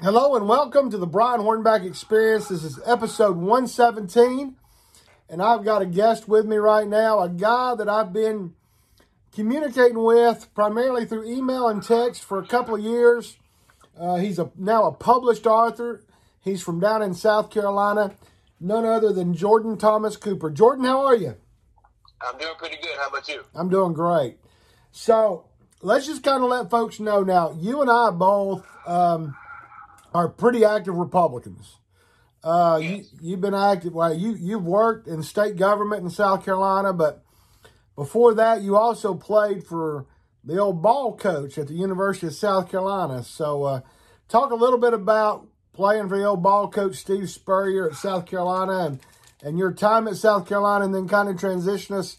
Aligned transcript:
Hello 0.00 0.36
and 0.36 0.48
welcome 0.48 0.92
to 0.92 0.96
the 0.96 1.08
Brian 1.08 1.40
Hornback 1.40 1.84
Experience. 1.84 2.46
This 2.46 2.62
is 2.62 2.78
episode 2.86 3.36
117, 3.36 4.54
and 5.28 5.42
I've 5.42 5.64
got 5.64 5.82
a 5.82 5.86
guest 5.86 6.28
with 6.28 6.46
me 6.46 6.54
right 6.54 6.86
now, 6.86 7.18
a 7.18 7.28
guy 7.28 7.74
that 7.74 7.88
I've 7.88 8.12
been 8.12 8.54
communicating 9.34 10.00
with 10.00 10.54
primarily 10.54 11.04
through 11.04 11.28
email 11.28 11.66
and 11.66 11.82
text 11.82 12.22
for 12.22 12.38
a 12.38 12.46
couple 12.46 12.76
of 12.76 12.80
years. 12.80 13.38
Uh, 13.98 14.18
he's 14.18 14.38
a, 14.38 14.52
now 14.56 14.84
a 14.84 14.92
published 14.92 15.48
author. 15.48 16.04
He's 16.40 16.62
from 16.62 16.78
down 16.78 17.02
in 17.02 17.12
South 17.12 17.50
Carolina, 17.50 18.14
none 18.60 18.84
other 18.84 19.12
than 19.12 19.34
Jordan 19.34 19.76
Thomas 19.76 20.16
Cooper. 20.16 20.48
Jordan, 20.48 20.84
how 20.84 21.06
are 21.06 21.16
you? 21.16 21.34
I'm 22.20 22.38
doing 22.38 22.54
pretty 22.56 22.76
good. 22.80 22.96
How 23.00 23.08
about 23.08 23.26
you? 23.26 23.42
I'm 23.52 23.68
doing 23.68 23.94
great. 23.94 24.36
So 24.92 25.46
let's 25.82 26.06
just 26.06 26.22
kind 26.22 26.44
of 26.44 26.50
let 26.50 26.70
folks 26.70 27.00
know 27.00 27.24
now. 27.24 27.50
You 27.58 27.80
and 27.80 27.90
I 27.90 28.10
both. 28.10 28.64
Um, 28.86 29.34
are 30.14 30.28
pretty 30.28 30.64
active 30.64 30.94
Republicans. 30.94 31.76
Uh, 32.42 32.78
yes. 32.80 32.90
you, 32.90 33.30
you've 33.30 33.40
been 33.40 33.54
active. 33.54 33.92
Well, 33.92 34.14
you 34.14 34.34
you've 34.34 34.64
worked 34.64 35.08
in 35.08 35.22
state 35.22 35.56
government 35.56 36.02
in 36.04 36.10
South 36.10 36.44
Carolina, 36.44 36.92
but 36.92 37.24
before 37.96 38.34
that, 38.34 38.62
you 38.62 38.76
also 38.76 39.14
played 39.14 39.64
for 39.64 40.06
the 40.44 40.58
old 40.58 40.80
ball 40.80 41.16
coach 41.16 41.58
at 41.58 41.66
the 41.66 41.74
University 41.74 42.28
of 42.28 42.34
South 42.34 42.70
Carolina. 42.70 43.24
So, 43.24 43.64
uh, 43.64 43.80
talk 44.28 44.52
a 44.52 44.54
little 44.54 44.78
bit 44.78 44.94
about 44.94 45.48
playing 45.72 46.08
for 46.08 46.16
the 46.16 46.24
old 46.24 46.42
ball 46.42 46.68
coach 46.68 46.96
Steve 46.96 47.28
Spurrier 47.28 47.90
at 47.90 47.96
South 47.96 48.26
Carolina 48.26 48.86
and 48.86 49.00
and 49.42 49.58
your 49.58 49.72
time 49.72 50.08
at 50.08 50.16
South 50.16 50.48
Carolina, 50.48 50.84
and 50.84 50.94
then 50.94 51.08
kind 51.08 51.28
of 51.28 51.38
transition 51.38 51.94
us 51.96 52.18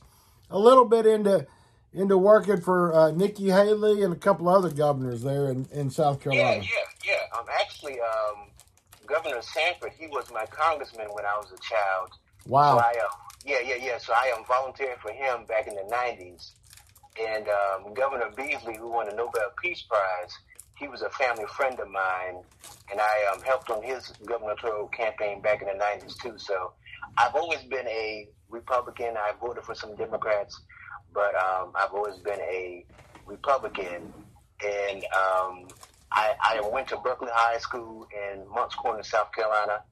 a 0.50 0.60
little 0.60 0.86
bit 0.86 1.06
into 1.06 1.48
into 1.94 2.18
working 2.18 2.62
for 2.62 2.94
uh, 2.94 3.12
Nikki 3.12 3.50
Haley 3.50 4.04
and 4.04 4.14
a 4.14 4.18
couple 4.18 4.48
other 4.48 4.70
governors 4.70 5.24
there 5.24 5.50
in, 5.50 5.68
in 5.72 5.90
South 5.90 6.22
Carolina. 6.22 6.62
Yeah, 6.64 6.70
yeah, 7.06 7.14
yeah. 7.14 7.19
Um, 7.38 7.46
actually, 7.60 8.00
um, 8.00 8.50
Governor 9.06 9.42
Sanford, 9.42 9.92
he 9.98 10.08
was 10.08 10.32
my 10.32 10.46
congressman 10.46 11.08
when 11.14 11.26
I 11.26 11.38
was 11.38 11.52
a 11.52 11.62
child. 11.62 12.10
Wow. 12.46 12.78
So 12.78 12.84
I, 12.84 12.94
uh, 13.04 13.10
yeah, 13.46 13.60
yeah, 13.64 13.76
yeah. 13.76 13.98
So 13.98 14.14
I 14.14 14.34
um, 14.38 14.46
volunteered 14.46 15.00
for 15.02 15.12
him 15.12 15.46
back 15.46 15.68
in 15.68 15.76
the 15.76 15.88
90s. 15.92 16.52
And 17.20 17.48
um, 17.50 17.94
Governor 17.94 18.30
Beasley, 18.36 18.78
who 18.78 18.90
won 18.90 19.08
the 19.08 19.16
Nobel 19.16 19.52
Peace 19.62 19.82
Prize, 19.82 20.38
he 20.78 20.88
was 20.88 21.02
a 21.02 21.10
family 21.10 21.44
friend 21.58 21.78
of 21.80 21.90
mine, 21.90 22.42
and 22.90 23.02
I 23.02 23.34
um, 23.34 23.42
helped 23.42 23.70
on 23.70 23.84
his 23.84 24.14
gubernatorial 24.26 24.88
campaign 24.88 25.42
back 25.42 25.62
in 25.62 25.68
the 25.68 25.74
90s, 25.74 26.18
too. 26.22 26.38
So 26.38 26.72
I've 27.18 27.36
always 27.36 27.60
been 27.64 27.86
a 27.88 28.30
Republican. 28.50 29.18
I 29.18 29.34
voted 29.42 29.66
for 29.66 29.76
some 29.76 29.96
Democrats 29.98 30.62
but 31.14 31.36
um, 31.36 31.72
I've 31.76 31.94
always 31.94 32.18
been 32.18 32.40
a 32.40 32.86
Republican, 33.26 34.14
and 34.66 35.06
um, 35.16 35.68
I, 36.12 36.34
I, 36.42 36.70
went 36.70 36.88
to 36.90 36.98
Berkeley 36.98 37.30
High 37.32 37.60
School 37.60 38.08
in 38.12 38.48
Moncks 38.50 38.76
Corner, 38.76 39.04
South 39.04 39.32
Carolina. 39.32 39.84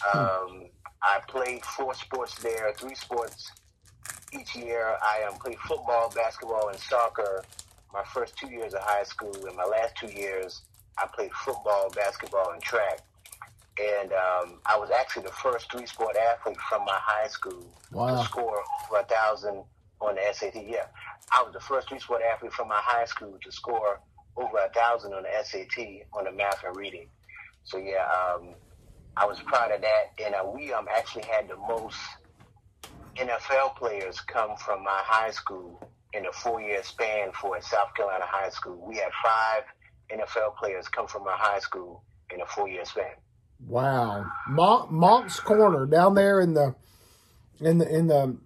Hmm. 0.00 0.18
Um, 0.18 0.66
I 1.02 1.20
played 1.28 1.64
four 1.64 1.94
sports 1.94 2.34
there, 2.42 2.72
three 2.76 2.94
sports 2.94 3.52
each 4.32 4.56
year. 4.56 4.96
I 5.02 5.24
um, 5.28 5.38
played 5.38 5.58
football, 5.60 6.10
basketball, 6.14 6.68
and 6.68 6.78
soccer. 6.78 7.44
My 7.92 8.02
first 8.12 8.36
two 8.36 8.48
years 8.48 8.74
of 8.74 8.80
high 8.82 9.04
school, 9.04 9.34
and 9.46 9.56
my 9.56 9.64
last 9.64 9.94
two 9.96 10.08
years, 10.08 10.62
I 10.98 11.06
played 11.14 11.32
football, 11.32 11.90
basketball, 11.94 12.50
and 12.52 12.62
track. 12.62 13.00
And 13.80 14.12
um, 14.12 14.60
I 14.66 14.76
was 14.78 14.90
actually 14.90 15.24
the 15.24 15.32
first 15.32 15.70
three 15.70 15.86
sport 15.86 16.16
athlete 16.16 16.56
from 16.68 16.84
my 16.84 16.96
high 16.96 17.28
school 17.28 17.64
wow. 17.92 18.16
to 18.16 18.24
score 18.24 18.62
over 18.90 19.00
a 19.00 19.04
thousand 19.04 19.64
on 20.00 20.16
the 20.16 20.20
SAT. 20.32 20.54
Yeah, 20.66 20.86
I 21.32 21.42
was 21.42 21.52
the 21.52 21.60
first 21.60 21.88
three 21.88 21.98
sport 21.98 22.22
athlete 22.22 22.52
from 22.52 22.68
my 22.68 22.80
high 22.80 23.04
school 23.04 23.36
to 23.42 23.52
score 23.52 24.00
over 24.36 24.58
a 24.58 24.70
thousand 24.70 25.12
on 25.12 25.22
the 25.22 25.44
SAT 25.44 26.06
on 26.12 26.24
the 26.24 26.32
math 26.32 26.62
and 26.64 26.76
reading. 26.76 27.06
So 27.64 27.78
yeah, 27.78 28.06
um, 28.06 28.54
I 29.16 29.26
was 29.26 29.40
proud 29.40 29.70
of 29.70 29.80
that. 29.80 30.12
And 30.24 30.34
uh, 30.34 30.44
we 30.52 30.72
um, 30.72 30.86
actually 30.94 31.24
had 31.24 31.48
the 31.48 31.56
most 31.56 31.98
NFL 33.16 33.76
players 33.76 34.20
come 34.20 34.56
from 34.56 34.82
my 34.82 35.00
high 35.04 35.30
school 35.30 35.88
in 36.12 36.26
a 36.26 36.32
four-year 36.32 36.82
span 36.82 37.32
for 37.32 37.56
a 37.56 37.62
South 37.62 37.94
Carolina 37.94 38.24
high 38.26 38.50
school. 38.50 38.76
We 38.86 38.96
had 38.96 39.10
five 39.22 39.62
NFL 40.12 40.56
players 40.56 40.88
come 40.88 41.06
from 41.06 41.24
my 41.24 41.34
high 41.36 41.60
school 41.60 42.02
in 42.32 42.40
a 42.40 42.46
four-year 42.46 42.84
span. 42.84 43.14
Wow, 43.66 44.26
Moncks 44.48 45.40
Corner 45.40 45.86
down 45.86 46.14
there 46.14 46.40
in 46.40 46.54
the 46.54 46.74
in 47.60 47.78
the 47.78 47.88
in 47.88 48.08
the 48.08 48.36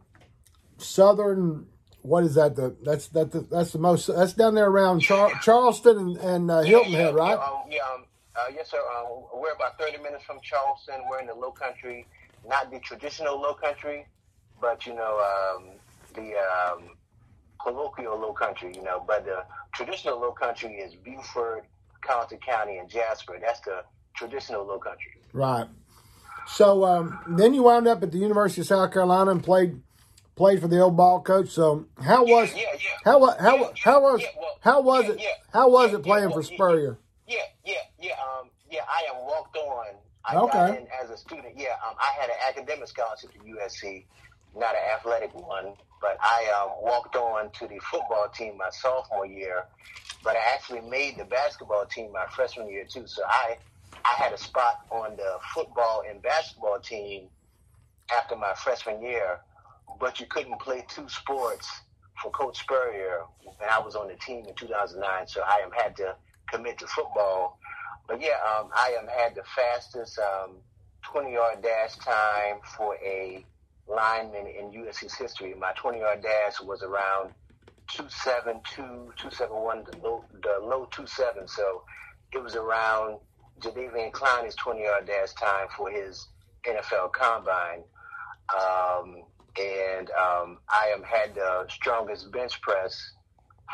southern. 0.76 1.66
What 2.02 2.24
is 2.24 2.34
that? 2.34 2.56
The 2.56 2.76
that's 2.82 3.08
that 3.08 3.32
the, 3.32 3.40
that's 3.40 3.72
the 3.72 3.78
most. 3.78 4.06
That's 4.06 4.32
down 4.32 4.54
there 4.54 4.68
around 4.68 5.00
Char- 5.00 5.32
Charleston 5.42 5.98
and, 5.98 6.16
and 6.18 6.50
uh, 6.50 6.60
Hilton 6.60 6.92
Head, 6.92 7.14
right? 7.14 7.30
Yeah, 7.30 7.44
um, 7.44 7.62
yeah 7.70 7.80
um, 7.94 8.04
uh, 8.36 8.52
yes, 8.54 8.70
sir. 8.70 8.78
Um, 8.96 9.24
we're 9.34 9.52
about 9.52 9.78
thirty 9.78 9.98
minutes 9.98 10.24
from 10.24 10.38
Charleston. 10.42 11.02
We're 11.10 11.20
in 11.20 11.26
the 11.26 11.34
Low 11.34 11.50
Country, 11.50 12.06
not 12.46 12.70
the 12.70 12.78
traditional 12.80 13.40
Low 13.40 13.54
Country, 13.54 14.06
but 14.60 14.86
you 14.86 14.94
know 14.94 15.56
um, 15.58 15.70
the 16.14 16.34
um, 16.36 16.96
colloquial 17.60 18.18
Low 18.18 18.32
Country. 18.32 18.72
You 18.74 18.82
know, 18.82 19.02
but 19.06 19.24
the 19.24 19.44
traditional 19.74 20.20
Low 20.20 20.32
Country 20.32 20.74
is 20.74 20.94
Beaufort, 20.94 21.66
Colleton 22.00 22.38
County, 22.38 22.78
and 22.78 22.88
Jasper. 22.88 23.38
That's 23.40 23.60
the 23.60 23.82
traditional 24.14 24.64
Low 24.64 24.78
Country. 24.78 25.12
Right. 25.32 25.66
So 26.46 26.84
um, 26.84 27.18
then 27.28 27.52
you 27.52 27.64
wound 27.64 27.86
up 27.86 28.02
at 28.02 28.10
the 28.10 28.18
University 28.18 28.62
of 28.62 28.68
South 28.68 28.92
Carolina 28.92 29.32
and 29.32 29.44
played 29.44 29.82
played 30.38 30.60
for 30.60 30.68
the 30.68 30.80
old 30.80 30.96
ball 30.96 31.20
coach. 31.20 31.50
So 31.50 31.84
how 32.00 32.24
was 32.24 32.54
yeah, 32.54 32.62
yeah, 32.74 32.88
how 33.04 33.20
how 33.38 33.72
how 33.84 34.00
was 34.00 34.22
how 34.60 34.80
was 34.80 35.08
it 35.10 35.20
how 35.52 35.68
was 35.68 35.92
it 35.92 36.02
playing 36.02 36.30
for 36.30 36.42
Spurrier? 36.42 36.96
Yeah, 37.26 37.38
yeah, 37.66 37.74
yeah. 38.00 38.12
Um, 38.12 38.48
yeah, 38.70 38.80
I 38.88 39.14
am 39.14 39.26
walked 39.26 39.56
on. 39.56 39.86
I 40.24 40.36
okay. 40.36 40.86
as 41.02 41.10
a 41.10 41.16
student. 41.16 41.54
Yeah, 41.56 41.74
um, 41.86 41.94
I 41.98 42.18
had 42.20 42.30
an 42.30 42.36
academic 42.48 42.88
scholarship 42.88 43.32
to 43.32 43.38
USC, 43.38 44.04
not 44.56 44.74
an 44.74 44.82
athletic 44.94 45.34
one, 45.34 45.74
but 46.00 46.16
I 46.20 46.62
um, 46.62 46.82
walked 46.82 47.16
on 47.16 47.50
to 47.58 47.66
the 47.66 47.78
football 47.90 48.28
team 48.34 48.56
my 48.56 48.70
sophomore 48.70 49.26
year. 49.26 49.64
But 50.22 50.36
I 50.36 50.54
actually 50.54 50.82
made 50.82 51.16
the 51.18 51.24
basketball 51.24 51.86
team 51.86 52.12
my 52.12 52.26
freshman 52.34 52.68
year 52.70 52.84
too. 52.84 53.06
So 53.06 53.22
I 53.26 53.58
I 54.04 54.22
had 54.22 54.32
a 54.32 54.38
spot 54.38 54.86
on 54.90 55.16
the 55.16 55.38
football 55.54 56.04
and 56.08 56.22
basketball 56.22 56.78
team 56.78 57.28
after 58.16 58.36
my 58.36 58.54
freshman 58.54 59.02
year 59.02 59.40
but 60.00 60.20
you 60.20 60.26
couldn't 60.26 60.60
play 60.60 60.84
two 60.88 61.08
sports 61.08 61.68
for 62.22 62.30
Coach 62.30 62.60
Spurrier 62.60 63.22
when 63.44 63.68
I 63.68 63.78
was 63.78 63.94
on 63.94 64.08
the 64.08 64.14
team 64.14 64.44
in 64.46 64.54
2009. 64.54 65.26
So 65.28 65.42
I 65.42 65.62
had 65.76 65.96
to 65.96 66.14
commit 66.50 66.78
to 66.78 66.86
football. 66.86 67.58
But 68.06 68.20
yeah, 68.20 68.38
um, 68.48 68.70
I 68.74 68.96
am 68.98 69.06
had 69.06 69.34
the 69.34 69.42
fastest 69.54 70.18
um, 70.18 70.56
20 71.02 71.32
yard 71.32 71.62
dash 71.62 71.96
time 71.96 72.58
for 72.76 72.96
a 72.96 73.44
lineman 73.86 74.46
in 74.46 74.70
USC's 74.70 75.14
history. 75.14 75.54
My 75.54 75.72
20 75.76 75.98
yard 75.98 76.22
dash 76.22 76.60
was 76.60 76.82
around 76.82 77.32
272, 77.88 78.82
271, 79.16 79.84
the 79.90 79.98
low, 79.98 80.24
the 80.42 80.66
low 80.66 80.88
27. 80.90 81.48
So 81.48 81.82
it 82.32 82.42
was 82.42 82.54
around 82.54 83.18
Jadeveon 83.60 84.12
Clowney's 84.12 84.54
20 84.56 84.82
yard 84.82 85.06
dash 85.06 85.32
time 85.34 85.68
for 85.76 85.90
his 85.90 86.28
NFL 86.66 87.12
combine. 87.12 87.82
Um, 88.54 89.22
and 89.58 90.10
um, 90.10 90.58
I 90.68 90.92
am 90.94 91.02
had 91.02 91.34
the 91.34 91.66
strongest 91.68 92.30
bench 92.32 92.60
press 92.60 93.12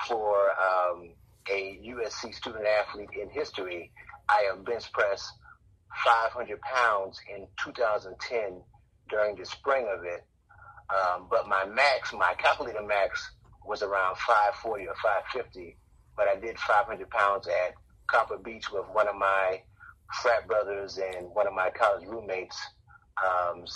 for 0.09 0.49
um, 0.51 1.11
a 1.51 1.81
USC 1.87 2.35
student 2.35 2.65
athlete 2.67 3.11
in 3.21 3.29
history. 3.31 3.93
I 4.29 4.49
have 4.51 4.65
bench 4.65 4.91
press 4.93 5.31
500 6.05 6.61
pounds 6.63 7.21
in 7.35 7.47
2010 7.63 8.61
during 9.11 9.37
the 9.37 9.45
spring 9.45 9.87
of 9.93 10.05
it. 10.05 10.25
Um, 10.91 11.27
but 11.31 11.49
my 11.49 11.65
max, 11.65 12.13
my 12.13 12.35
calculated 12.39 12.87
max, 12.87 13.33
was 13.67 13.83
around 13.83 14.17
540 14.19 14.89
or 14.89 14.95
550. 15.03 15.77
But 16.17 16.29
I 16.29 16.37
did 16.37 16.59
500 16.59 17.09
pounds 17.11 17.47
at 17.47 17.75
Copper 18.07 18.39
Beech 18.39 18.71
with 18.71 18.85
one 18.93 19.09
of 19.09 19.17
my 19.17 19.63
frat 20.23 20.47
brothers 20.47 20.99
and 20.99 21.29
one 21.35 21.47
of 21.47 21.55
my 21.55 21.71
college 21.71 22.07
roommates. 22.07 22.61
Um, 23.23 23.67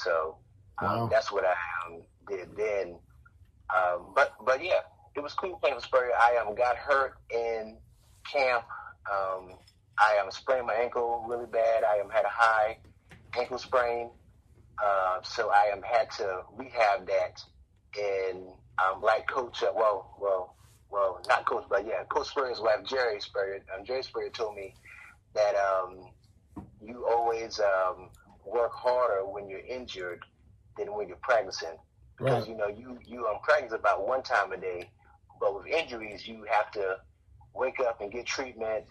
so 0.81 0.87
um, 0.87 1.09
that's 1.11 1.33
what 1.33 1.45
I 1.45 1.55
um, 1.87 2.03
did 2.29 2.57
then. 2.57 2.97
Um, 3.75 4.13
but 4.15 4.35
but 4.45 4.63
yeah, 4.63 4.81
it 5.15 5.23
was 5.23 5.35
cool 5.35 5.57
playing 5.57 5.77
with 5.77 5.85
Spurrier. 5.85 6.13
I 6.15 6.37
um, 6.37 6.55
got 6.55 6.77
hurt 6.77 7.15
in 7.31 7.77
camp. 8.31 8.65
Um, 9.11 9.55
I 9.99 10.19
um, 10.23 10.31
sprained 10.31 10.67
my 10.67 10.75
ankle 10.75 11.25
really 11.27 11.47
bad. 11.47 11.83
I 11.85 12.01
um, 12.01 12.11
had 12.11 12.25
a 12.25 12.31
high 12.31 12.79
ankle 13.37 13.59
sprain, 13.59 14.11
uh, 14.85 15.21
so 15.23 15.51
I 15.51 15.71
am 15.73 15.79
um, 15.79 15.85
had 15.85 16.11
to 16.19 16.43
rehab 16.57 17.07
that. 17.07 17.43
And 17.99 18.45
um, 18.79 19.03
like 19.03 19.27
Coach, 19.27 19.63
uh, 19.63 19.73
well, 19.75 20.15
well, 20.21 20.55
well, 20.91 21.21
not 21.29 21.47
Coach, 21.47 21.65
but 21.69 21.87
yeah, 21.87 22.05
Coach 22.09 22.29
Spurrier's 22.29 22.61
wife, 22.61 22.85
Jerri 22.85 23.21
Spurrier. 23.21 23.65
Um, 23.77 23.85
Jerri 23.85 24.05
Spurrier 24.05 24.31
told 24.31 24.55
me 24.55 24.75
that 25.35 25.55
um, 25.57 26.11
you 26.81 27.07
always 27.07 27.61
um, 27.61 28.11
work 28.47 28.73
harder 28.73 29.27
when 29.27 29.49
you're 29.49 29.61
injured 29.61 30.25
than 30.79 30.95
when 30.95 31.09
you're 31.09 31.19
practicing 31.19 31.77
because 32.19 32.41
right. 32.43 32.49
you 32.49 32.57
know 32.57 32.69
you 32.69 32.99
you 33.05 33.27
um, 33.27 33.39
practice 33.43 33.73
about 33.73 34.07
one 34.07 34.23
time 34.23 34.53
a 34.53 34.57
day, 34.57 34.91
but 35.41 35.55
with 35.55 35.67
injuries 35.67 36.27
you 36.27 36.45
have 36.51 36.71
to 36.73 36.97
wake 37.55 37.81
up 37.81 38.01
and 38.01 38.13
get 38.13 38.27
treatment. 38.27 38.85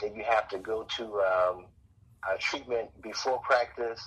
Then 0.00 0.14
you 0.14 0.24
have 0.24 0.48
to 0.48 0.58
go 0.58 0.86
to 0.98 1.04
um, 1.04 1.66
uh, 2.22 2.36
treatment 2.38 2.90
before 3.02 3.40
practice. 3.40 4.00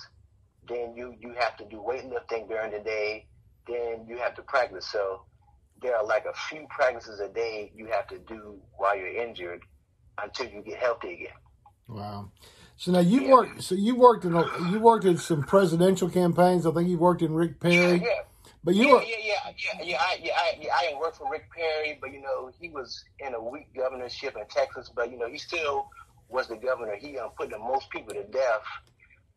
Then 0.68 0.94
you 0.94 1.14
you 1.20 1.34
have 1.38 1.56
to 1.56 1.64
do 1.64 1.76
weightlifting 1.76 2.48
during 2.48 2.72
the 2.72 2.80
day. 2.80 3.26
Then 3.66 4.06
you 4.08 4.18
have 4.18 4.34
to 4.36 4.42
practice. 4.42 4.86
So 4.86 5.22
there 5.82 5.96
are 5.96 6.04
like 6.04 6.26
a 6.26 6.34
few 6.48 6.66
practices 6.68 7.20
a 7.20 7.28
day 7.28 7.72
you 7.74 7.86
have 7.86 8.06
to 8.08 8.18
do 8.18 8.60
while 8.76 8.96
you're 8.96 9.08
injured 9.08 9.62
until 10.22 10.46
you 10.46 10.62
get 10.62 10.78
healthy 10.78 11.14
again. 11.14 11.38
Wow. 11.88 12.30
So 12.80 12.92
now 12.92 13.00
you 13.00 13.24
Yeah. 13.24 13.28
worked. 13.28 13.64
So 13.64 13.76
you 13.76 13.96
worked 13.96 14.26
in 14.26 14.34
you 14.60 14.80
worked 14.80 15.06
in 15.06 15.18
some 15.18 15.44
presidential 15.44 16.10
campaigns. 16.10 16.66
I 16.66 16.72
think 16.72 16.88
you 16.90 16.98
worked 16.98 17.22
in 17.22 17.34
Rick 17.34 17.60
Yeah, 17.68 17.80
Perry. 17.88 18.00
yeah. 18.02 18.22
But 18.64 18.76
you 18.76 18.88
yeah, 18.88 18.94
were 18.94 19.02
yeah, 19.06 19.16
yeah, 19.22 19.52
yeah, 19.58 19.82
yeah. 19.84 19.98
I, 20.02 20.18
yeah, 20.22 20.32
I, 20.36 20.58
yeah, 20.60 20.74
I 20.76 20.82
didn't 20.86 21.00
work 21.00 21.16
for 21.16 21.30
Rick 21.30 21.50
Perry, 21.56 21.98
but 22.00 22.12
you 22.12 22.20
know, 22.22 22.52
he 22.60 22.70
was 22.70 23.04
in 23.20 23.34
a 23.34 23.42
weak 23.42 23.68
governorship 23.76 24.36
in 24.36 24.44
Texas, 24.50 24.90
but 24.94 25.10
you 25.12 25.18
know, 25.18 25.28
he 25.28 25.38
still 25.38 25.88
was 26.28 26.48
the 26.48 26.56
governor. 26.56 26.96
He 26.96 27.18
um, 27.18 27.30
put 27.38 27.50
the 27.50 27.58
most 27.58 27.90
people 27.90 28.14
to 28.14 28.24
death, 28.24 28.62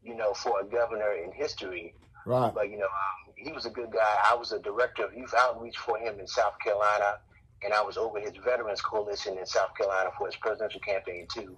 you 0.04 0.16
know, 0.16 0.34
for 0.34 0.62
a 0.62 0.66
governor 0.66 1.14
in 1.14 1.32
history. 1.34 1.96
right. 2.26 2.54
But 2.54 2.70
you 2.72 2.78
know, 2.78 2.86
um, 2.86 3.34
he 3.38 3.52
was 3.54 3.66
a 3.66 3.72
good 3.72 3.92
guy. 3.92 4.18
I 4.30 4.36
was 4.36 4.52
a 4.54 4.60
director 4.60 5.06
of 5.06 5.14
youth 5.16 5.34
outreach 5.38 5.78
for 5.78 5.98
him 6.00 6.20
in 6.20 6.28
South 6.28 6.56
Carolina, 6.64 7.18
and 7.64 7.74
I 7.74 7.82
was 7.84 7.98
over 7.98 8.20
his 8.20 8.34
Veterans 8.44 8.82
Coalition 8.82 9.38
in 9.40 9.46
South 9.46 9.76
Carolina 9.78 10.12
for 10.18 10.28
his 10.28 10.38
presidential 10.38 10.82
campaign 10.82 11.28
too. 11.34 11.58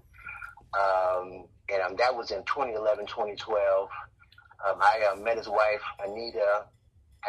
Um, 0.80 1.46
and 1.72 1.82
um, 1.82 1.96
that 1.98 2.16
was 2.16 2.32
in 2.32 2.44
2011, 2.44 3.06
2012. 3.08 3.90
Um, 4.68 4.80
I 4.82 5.12
uh, 5.12 5.16
met 5.18 5.38
his 5.38 5.48
wife 5.48 5.82
Anita 6.04 6.66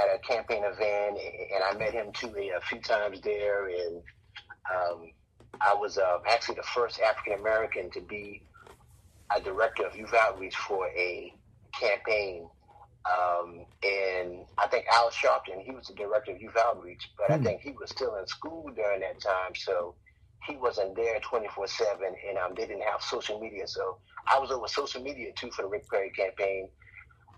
at 0.00 0.15
a 0.15 0.19
campaign 0.19 0.62
event, 0.65 1.19
and 1.55 1.65
I 1.65 1.77
met 1.79 1.93
him 1.93 2.12
too 2.12 2.35
a, 2.37 2.61
few 2.61 2.81
times 2.81 3.21
there. 3.23 3.69
And 3.69 4.03
um, 4.73 5.12
I 5.61 5.75
was 5.75 5.99
uh, 5.99 6.19
actually 6.29 6.56
the 6.56 6.62
first 6.62 7.00
African 7.00 7.41
American 7.41 7.91
to 7.93 8.00
be 8.00 8.43
a 9.35 9.41
director 9.41 9.87
of 9.87 9.97
youth 9.97 10.15
outreach 10.15 10.56
for 10.56 10.89
a 10.89 11.32
campaign. 11.79 12.49
Um, 13.06 13.67
and 13.85 14.44
I 14.59 14.67
think 14.69 14.87
Al 14.93 15.11
Sharpton, 15.11 15.62
he 15.65 15.73
was 15.73 15.87
the 15.87 15.94
director 15.94 16.32
of 16.32 16.41
youth 16.41 16.56
outreach, 16.59 17.09
but 17.19 17.31
I 17.32 17.39
Hmm. 17.39 17.44
think 17.44 17.61
he 17.62 17.73
was 17.73 17.91
still 17.91 18.17
in 18.17 18.27
school 18.27 18.71
during 18.75 19.00
that 19.00 19.21
time, 19.21 19.55
so 19.55 19.94
he 20.47 20.56
wasn't 20.56 20.97
there 20.97 21.19
24 21.21 21.67
7, 21.67 21.97
and 22.29 22.39
um, 22.39 22.55
they 22.56 22.67
didn't 22.67 22.82
have 22.82 23.03
social 23.03 23.41
media. 23.41 23.67
So 23.67 23.99
I 24.26 24.38
was 24.38 24.50
over 24.50 24.67
social 24.69 25.02
media 25.02 25.32
too 25.37 25.50
for 25.50 25.62
the 25.62 25.69
Rick 25.69 25.88
Perry 25.90 26.11
campaign. 26.11 26.69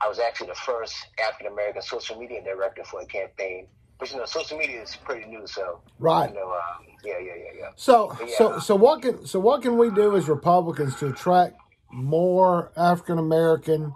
I 0.00 0.08
was 0.08 0.19
actually 0.19 0.49
the 0.49 0.55
first 0.55 0.94
African 1.23 1.52
American 1.52 1.82
social 1.82 2.19
media 2.19 2.43
director 2.43 2.85
for 2.85 3.00
a 3.00 3.06
campaign. 3.06 3.67
But 3.99 4.11
you 4.12 4.19
know, 4.19 4.25
social 4.26 4.56
media 4.56 4.82
is 4.82 4.96
pretty 4.96 5.26
new, 5.26 5.46
so 5.46 5.81
Right. 5.99 6.31
you 6.31 6.37
know, 6.37 6.50
um, 6.52 6.87
yeah, 7.05 7.19
yeah, 7.19 7.32
yeah, 7.35 7.58
yeah. 7.58 7.69
So 7.76 8.17
Yeah. 8.20 8.26
so 8.38 8.58
so 8.61 8.76
what 8.76 9.02
can 9.02 9.26
so 9.26 9.40
what 9.40 9.62
can 9.62 9.76
we 9.76 9.90
do 9.90 10.17
as 10.17 10.29
Republicans 10.29 10.96
to 11.00 11.08
attract 11.08 11.56
more 11.90 12.70
African 12.76 13.19
American, 13.19 13.93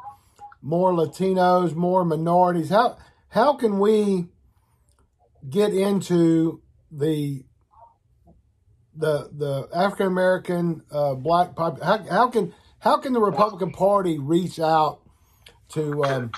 more 0.60 0.92
Latinos, 0.92 1.74
more 1.74 2.04
minorities? 2.04 2.70
How 2.70 2.96
how 3.28 3.54
can 3.54 3.78
we 3.78 4.26
get 5.48 5.72
into 5.72 6.60
the 6.90 7.44
the 8.94 9.30
the 9.32 9.68
African 9.72 10.06
American 10.08 10.82
uh, 10.90 11.14
black 11.14 11.54
pop? 11.54 11.80
How, 11.80 11.98
how 12.10 12.28
can 12.28 12.52
how 12.82 12.96
can 12.96 13.12
the 13.12 13.20
Republican 13.20 13.70
Party 13.70 14.19
reach 14.19 14.58
out 14.58 15.00
to 15.69 16.05
um, 16.05 16.32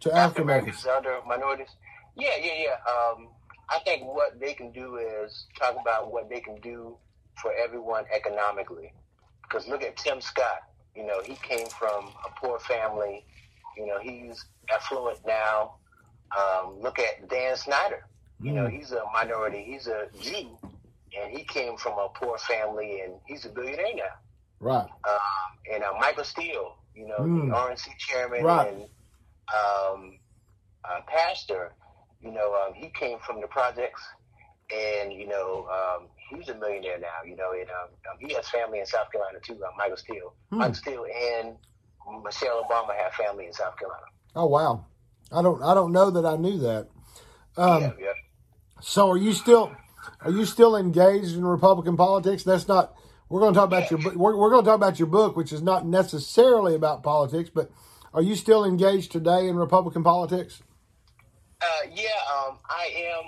to 0.00 0.12
African 0.12 0.42
Americans? 0.42 0.84
other 0.86 1.20
minorities. 1.24 1.68
Yeah, 2.16 2.30
yeah, 2.42 2.64
yeah. 2.64 2.92
Um, 2.92 3.28
I 3.70 3.78
think 3.84 4.04
what 4.04 4.40
they 4.40 4.54
can 4.54 4.72
do 4.72 4.96
is 4.96 5.46
talk 5.56 5.76
about 5.80 6.12
what 6.12 6.28
they 6.28 6.40
can 6.40 6.56
do 6.56 6.96
for 7.40 7.52
everyone 7.54 8.06
economically. 8.12 8.92
Because 9.42 9.68
look 9.68 9.84
at 9.84 9.96
Tim 9.96 10.20
Scott. 10.20 10.62
You 10.96 11.06
know, 11.06 11.22
he 11.22 11.36
came 11.36 11.68
from 11.68 12.10
a 12.26 12.40
poor 12.40 12.58
family. 12.58 13.24
You 13.76 13.86
know, 13.86 14.00
he's 14.00 14.44
affluent 14.72 15.18
now. 15.24 15.76
Um, 16.36 16.80
look 16.80 16.98
at 16.98 17.28
Dan 17.28 17.56
Snyder. 17.56 18.04
You 18.40 18.50
know, 18.50 18.66
he's 18.66 18.90
a 18.90 19.02
minority. 19.12 19.64
He's 19.64 19.86
a 19.86 20.08
Jew, 20.20 20.58
and 21.16 21.30
he 21.30 21.44
came 21.44 21.76
from 21.76 21.98
a 21.98 22.08
poor 22.08 22.36
family, 22.36 23.00
and 23.00 23.14
he's 23.26 23.44
a 23.44 23.48
billionaire 23.48 23.94
now 23.94 24.23
Right. 24.64 24.88
um, 25.08 25.50
and 25.72 25.82
uh, 25.84 25.92
Michael 26.00 26.24
Steele, 26.24 26.74
you 26.94 27.06
know, 27.06 27.18
Mm. 27.20 27.48
the 27.48 27.54
RNC 27.54 27.88
chairman 27.98 28.42
Right. 28.44 28.68
and 28.72 28.82
um, 29.54 30.18
uh, 30.84 31.00
pastor, 31.06 31.72
you 32.20 32.30
know, 32.30 32.54
um, 32.54 32.74
he 32.74 32.88
came 32.90 33.18
from 33.26 33.40
the 33.40 33.46
projects, 33.46 34.02
and 34.74 35.12
you 35.12 35.26
know, 35.26 35.66
um, 35.68 36.08
he's 36.30 36.48
a 36.48 36.54
millionaire 36.54 36.98
now. 36.98 37.22
You 37.26 37.36
know, 37.36 37.52
and 37.52 37.68
um, 37.70 37.88
um, 38.10 38.16
he 38.18 38.32
has 38.34 38.48
family 38.48 38.80
in 38.80 38.86
South 38.86 39.10
Carolina 39.12 39.38
too. 39.42 39.54
Uh, 39.62 39.68
Michael 39.76 39.96
Steele, 39.98 40.32
Hmm. 40.50 40.58
Michael 40.58 40.74
Steele, 40.74 41.06
and 41.32 41.56
Michelle 42.24 42.64
Obama 42.64 42.94
have 42.96 43.12
family 43.12 43.46
in 43.46 43.52
South 43.52 43.76
Carolina. 43.78 44.06
Oh 44.36 44.46
wow. 44.46 44.84
I 45.32 45.42
don't 45.42 45.62
I 45.62 45.74
don't 45.74 45.92
know 45.92 46.10
that 46.10 46.24
I 46.26 46.36
knew 46.36 46.58
that. 46.58 46.88
Um, 47.56 47.82
yeah, 47.82 47.92
yeah. 47.98 48.12
So 48.80 49.10
are 49.10 49.16
you 49.16 49.32
still 49.32 49.72
are 50.22 50.30
you 50.30 50.44
still 50.44 50.76
engaged 50.76 51.34
in 51.36 51.44
Republican 51.44 51.96
politics? 51.96 52.42
That's 52.44 52.68
not. 52.68 52.94
We're 53.28 53.40
going 53.40 53.54
to 53.54 53.58
talk 53.58 53.66
about 53.66 53.90
your 53.90 53.98
book. 54.00 54.14
We're, 54.14 54.36
we're 54.36 54.50
going 54.50 54.64
to 54.64 54.68
talk 54.68 54.76
about 54.76 54.98
your 54.98 55.08
book, 55.08 55.36
which 55.36 55.52
is 55.52 55.62
not 55.62 55.86
necessarily 55.86 56.74
about 56.74 57.02
politics. 57.02 57.50
But 57.52 57.70
are 58.12 58.22
you 58.22 58.36
still 58.36 58.64
engaged 58.64 59.12
today 59.12 59.48
in 59.48 59.56
Republican 59.56 60.04
politics? 60.04 60.62
Uh, 61.60 61.66
yeah, 61.92 62.08
um, 62.36 62.58
I 62.68 62.88
am, 63.16 63.24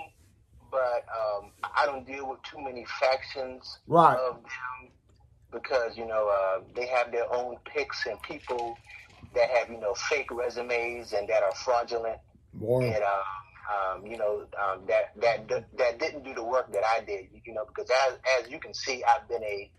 but 0.69 1.05
um, 1.09 1.51
I 1.75 1.85
don't 1.85 2.05
deal 2.05 2.29
with 2.29 2.41
too 2.43 2.61
many 2.63 2.85
factions 2.99 3.79
Right. 3.87 4.15
of 4.17 4.35
them 4.35 4.91
because 5.51 5.97
you 5.97 6.05
know 6.05 6.29
uh, 6.29 6.61
they 6.75 6.85
have 6.87 7.11
their 7.11 7.33
own 7.33 7.55
picks 7.65 8.05
and 8.05 8.21
people 8.21 8.77
that 9.33 9.49
have 9.49 9.69
you 9.69 9.79
know 9.79 9.93
fake 9.93 10.29
resumes 10.29 11.13
and 11.13 11.27
that 11.29 11.41
are 11.41 11.53
fraudulent 11.55 12.19
and 12.61 13.03
um, 13.03 14.01
um, 14.03 14.05
you 14.05 14.17
know 14.17 14.45
um, 14.61 14.81
that 14.87 15.13
that 15.21 15.47
that 15.77 15.99
didn't 15.99 16.23
do 16.23 16.33
the 16.35 16.43
work 16.43 16.71
that 16.73 16.83
I 16.85 17.03
did. 17.03 17.27
You 17.45 17.53
know 17.53 17.65
because 17.65 17.89
as 18.09 18.19
as 18.39 18.51
you 18.51 18.59
can 18.59 18.73
see, 18.73 19.03
I've 19.03 19.27
been 19.27 19.43
a 19.43 19.71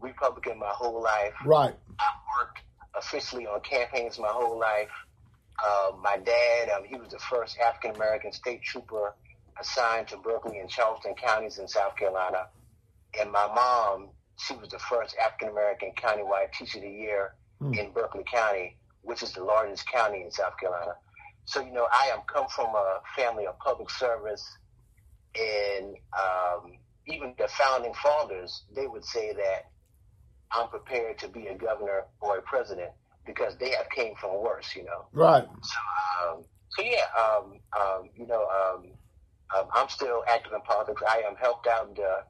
Republican 0.00 0.58
my 0.58 0.68
whole 0.70 1.02
life. 1.02 1.32
Right. 1.44 1.74
I 1.98 2.10
worked 2.38 2.60
officially 2.96 3.46
on 3.46 3.60
campaigns 3.60 4.18
my 4.18 4.28
whole 4.28 4.58
life. 4.58 4.90
Uh, 5.64 5.92
my 6.02 6.16
dad, 6.18 6.68
um, 6.70 6.84
he 6.84 6.96
was 6.96 7.10
the 7.10 7.18
first 7.18 7.56
African 7.58 7.94
American 7.94 8.32
state 8.32 8.62
trooper 8.62 9.14
assigned 9.60 10.08
to 10.08 10.16
Berkeley 10.16 10.58
and 10.58 10.68
Charleston 10.68 11.14
counties 11.14 11.58
in 11.58 11.68
South 11.68 11.96
Carolina. 11.96 12.48
And 13.18 13.30
my 13.30 13.46
mom, 13.46 14.08
she 14.38 14.54
was 14.56 14.68
the 14.68 14.80
first 14.80 15.14
African 15.24 15.48
American 15.50 15.92
countywide 15.96 16.52
teacher 16.52 16.78
of 16.78 16.84
the 16.84 16.90
year 16.90 17.34
Hmm. 17.60 17.72
in 17.74 17.92
Berkeley 17.92 18.24
County, 18.24 18.76
which 19.02 19.22
is 19.22 19.32
the 19.32 19.44
largest 19.44 19.86
county 19.86 20.22
in 20.22 20.30
South 20.32 20.58
Carolina. 20.58 20.96
So, 21.44 21.60
you 21.60 21.70
know, 21.70 21.86
I 21.92 22.08
am 22.12 22.22
come 22.26 22.48
from 22.48 22.74
a 22.74 23.00
family 23.16 23.46
of 23.46 23.56
public 23.60 23.90
service 23.90 24.44
and 25.36 25.96
um, 26.18 26.72
even 27.06 27.34
the 27.38 27.48
founding 27.48 27.94
fathers, 27.94 28.62
they 28.74 28.86
would 28.86 29.04
say 29.04 29.32
that 29.34 29.70
I'm 30.52 30.68
prepared 30.68 31.18
to 31.18 31.28
be 31.28 31.48
a 31.48 31.54
governor 31.54 32.04
or 32.20 32.38
a 32.38 32.42
president 32.42 32.90
because 33.26 33.56
they 33.56 33.70
have 33.70 33.88
came 33.90 34.14
from 34.16 34.42
worse, 34.42 34.74
you 34.76 34.84
know. 34.84 35.06
Right. 35.12 35.46
So, 35.62 36.30
um, 36.30 36.44
so 36.70 36.82
yeah, 36.82 37.04
um, 37.18 37.60
um, 37.80 38.10
you 38.16 38.26
know, 38.26 38.46
um, 38.46 38.86
um, 39.56 39.68
I'm 39.72 39.88
still 39.88 40.22
active 40.28 40.52
in 40.52 40.60
politics. 40.62 41.02
I 41.08 41.22
am 41.28 41.36
helped 41.36 41.66
out 41.66 41.94
the 41.94 42.24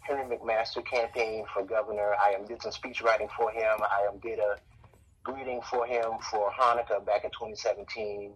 Henry 0.00 0.36
McMaster 0.36 0.84
campaign 0.84 1.44
for 1.52 1.64
governor. 1.64 2.14
I 2.20 2.30
am 2.30 2.46
did 2.46 2.62
some 2.62 2.72
speech 2.72 3.02
writing 3.02 3.28
for 3.36 3.50
him. 3.50 3.78
I 3.80 4.08
am 4.10 4.18
did 4.20 4.38
a 4.38 4.56
greeting 5.22 5.60
for 5.70 5.86
him 5.86 6.12
for 6.30 6.50
Hanukkah 6.50 7.04
back 7.04 7.24
in 7.24 7.30
2017, 7.30 8.32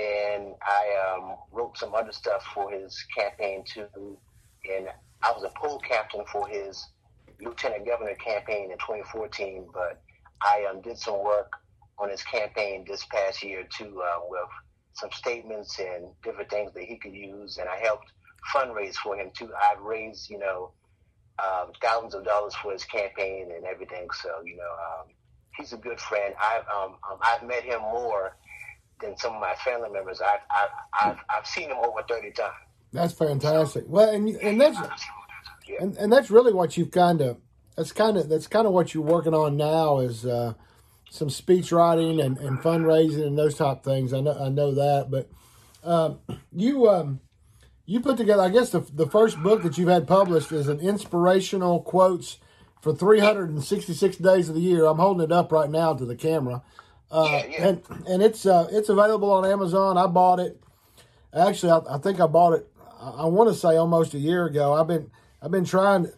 and 0.00 0.54
I 0.62 1.14
um, 1.16 1.36
wrote 1.50 1.78
some 1.78 1.94
other 1.94 2.12
stuff 2.12 2.44
for 2.54 2.70
his 2.70 3.04
campaign 3.16 3.64
too. 3.64 4.18
And 4.70 4.88
I 5.22 5.32
was 5.32 5.44
a 5.44 5.52
poll 5.58 5.78
captain 5.78 6.24
for 6.30 6.46
his 6.46 6.86
lieutenant 7.42 7.86
governor 7.86 8.14
campaign 8.14 8.70
in 8.70 8.78
2014, 8.78 9.68
but 9.72 10.02
I 10.42 10.66
um, 10.70 10.80
did 10.80 10.98
some 10.98 11.22
work 11.24 11.52
on 11.98 12.10
his 12.10 12.22
campaign 12.22 12.84
this 12.86 13.04
past 13.06 13.42
year 13.42 13.64
too, 13.76 14.02
uh, 14.02 14.20
with 14.28 14.48
some 14.94 15.10
statements 15.12 15.78
and 15.78 16.08
different 16.22 16.50
things 16.50 16.72
that 16.74 16.84
he 16.84 16.98
could 16.98 17.14
use, 17.14 17.58
and 17.58 17.68
I 17.68 17.78
helped 17.78 18.10
fundraise 18.54 18.96
for 18.96 19.16
him 19.16 19.30
too. 19.36 19.50
I've 19.70 19.80
raised, 19.80 20.28
you 20.30 20.38
know, 20.38 20.72
um, 21.38 21.72
thousands 21.80 22.14
of 22.14 22.24
dollars 22.24 22.54
for 22.54 22.72
his 22.72 22.84
campaign 22.84 23.50
and 23.54 23.64
everything. 23.64 24.08
So, 24.22 24.28
you 24.44 24.56
know, 24.56 24.62
um, 24.62 25.06
he's 25.56 25.72
a 25.72 25.76
good 25.76 26.00
friend. 26.00 26.34
I've 26.40 26.64
um, 26.68 26.96
um, 27.10 27.18
I've 27.22 27.46
met 27.46 27.64
him 27.64 27.80
more 27.80 28.36
than 29.00 29.16
some 29.16 29.34
of 29.34 29.40
my 29.40 29.54
family 29.64 29.90
members. 29.90 30.20
I've 30.20 30.40
I've 30.50 30.70
I've, 31.00 31.18
I've 31.30 31.46
seen 31.46 31.70
him 31.70 31.78
over 31.78 32.02
thirty 32.08 32.30
times. 32.32 32.54
That's 32.92 33.14
fantastic. 33.14 33.84
Well, 33.88 34.10
and 34.10 34.28
and 34.28 34.60
that's. 34.60 34.78
And, 35.80 35.96
and 35.96 36.12
that's 36.12 36.30
really 36.30 36.52
what 36.52 36.76
you've 36.76 36.90
kind 36.90 37.20
of 37.20 37.38
that's 37.76 37.92
kind 37.92 38.16
of 38.16 38.28
that's 38.28 38.46
kind 38.46 38.66
of 38.66 38.72
what 38.72 38.94
you're 38.94 39.02
working 39.02 39.34
on 39.34 39.56
now 39.56 39.98
is 39.98 40.26
uh, 40.26 40.54
some 41.10 41.30
speech 41.30 41.72
writing 41.72 42.20
and, 42.20 42.38
and 42.38 42.58
fundraising 42.58 43.26
and 43.26 43.38
those 43.38 43.56
type 43.56 43.82
things. 43.82 44.12
I 44.12 44.20
know 44.20 44.38
I 44.38 44.48
know 44.48 44.72
that, 44.72 45.10
but 45.10 45.28
um, 45.84 46.18
you 46.52 46.88
um, 46.88 47.20
you 47.86 48.00
put 48.00 48.16
together. 48.16 48.42
I 48.42 48.48
guess 48.48 48.70
the 48.70 48.80
the 48.80 49.06
first 49.06 49.42
book 49.42 49.62
that 49.62 49.78
you've 49.78 49.88
had 49.88 50.06
published 50.06 50.52
is 50.52 50.68
an 50.68 50.80
inspirational 50.80 51.80
quotes 51.80 52.38
for 52.80 52.94
366 52.94 54.16
days 54.16 54.48
of 54.48 54.54
the 54.54 54.60
year. 54.60 54.86
I'm 54.86 54.98
holding 54.98 55.24
it 55.24 55.32
up 55.32 55.52
right 55.52 55.70
now 55.70 55.94
to 55.94 56.04
the 56.04 56.16
camera. 56.16 56.62
Uh, 57.10 57.26
Yeah, 57.30 57.46
yeah. 57.46 57.68
And 57.68 57.82
and 58.06 58.22
it's 58.22 58.44
uh, 58.46 58.68
it's 58.70 58.88
available 58.88 59.30
on 59.30 59.44
Amazon. 59.44 59.96
I 59.96 60.06
bought 60.06 60.40
it. 60.40 60.60
Actually, 61.34 61.72
I, 61.72 61.94
I 61.94 61.98
think 61.98 62.20
I 62.20 62.26
bought 62.26 62.54
it. 62.54 62.68
I, 63.00 63.10
I 63.10 63.24
want 63.26 63.50
to 63.50 63.54
say 63.54 63.76
almost 63.76 64.14
a 64.14 64.18
year 64.18 64.46
ago. 64.46 64.74
I've 64.74 64.88
been 64.88 65.10
I've 65.42 65.50
been 65.50 65.64
trying. 65.64 66.08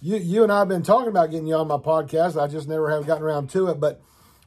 You 0.00 0.16
you 0.16 0.42
and 0.42 0.52
I 0.52 0.58
have 0.60 0.68
been 0.68 0.82
talking 0.82 1.08
about 1.08 1.30
getting 1.30 1.46
you 1.46 1.54
on 1.54 1.68
my 1.68 1.78
podcast. 1.78 2.40
I 2.40 2.46
just 2.46 2.68
never 2.68 2.90
have 2.90 3.06
gotten 3.06 3.22
around 3.22 3.48
to 3.50 3.68
it. 3.68 3.80
But 3.80 4.02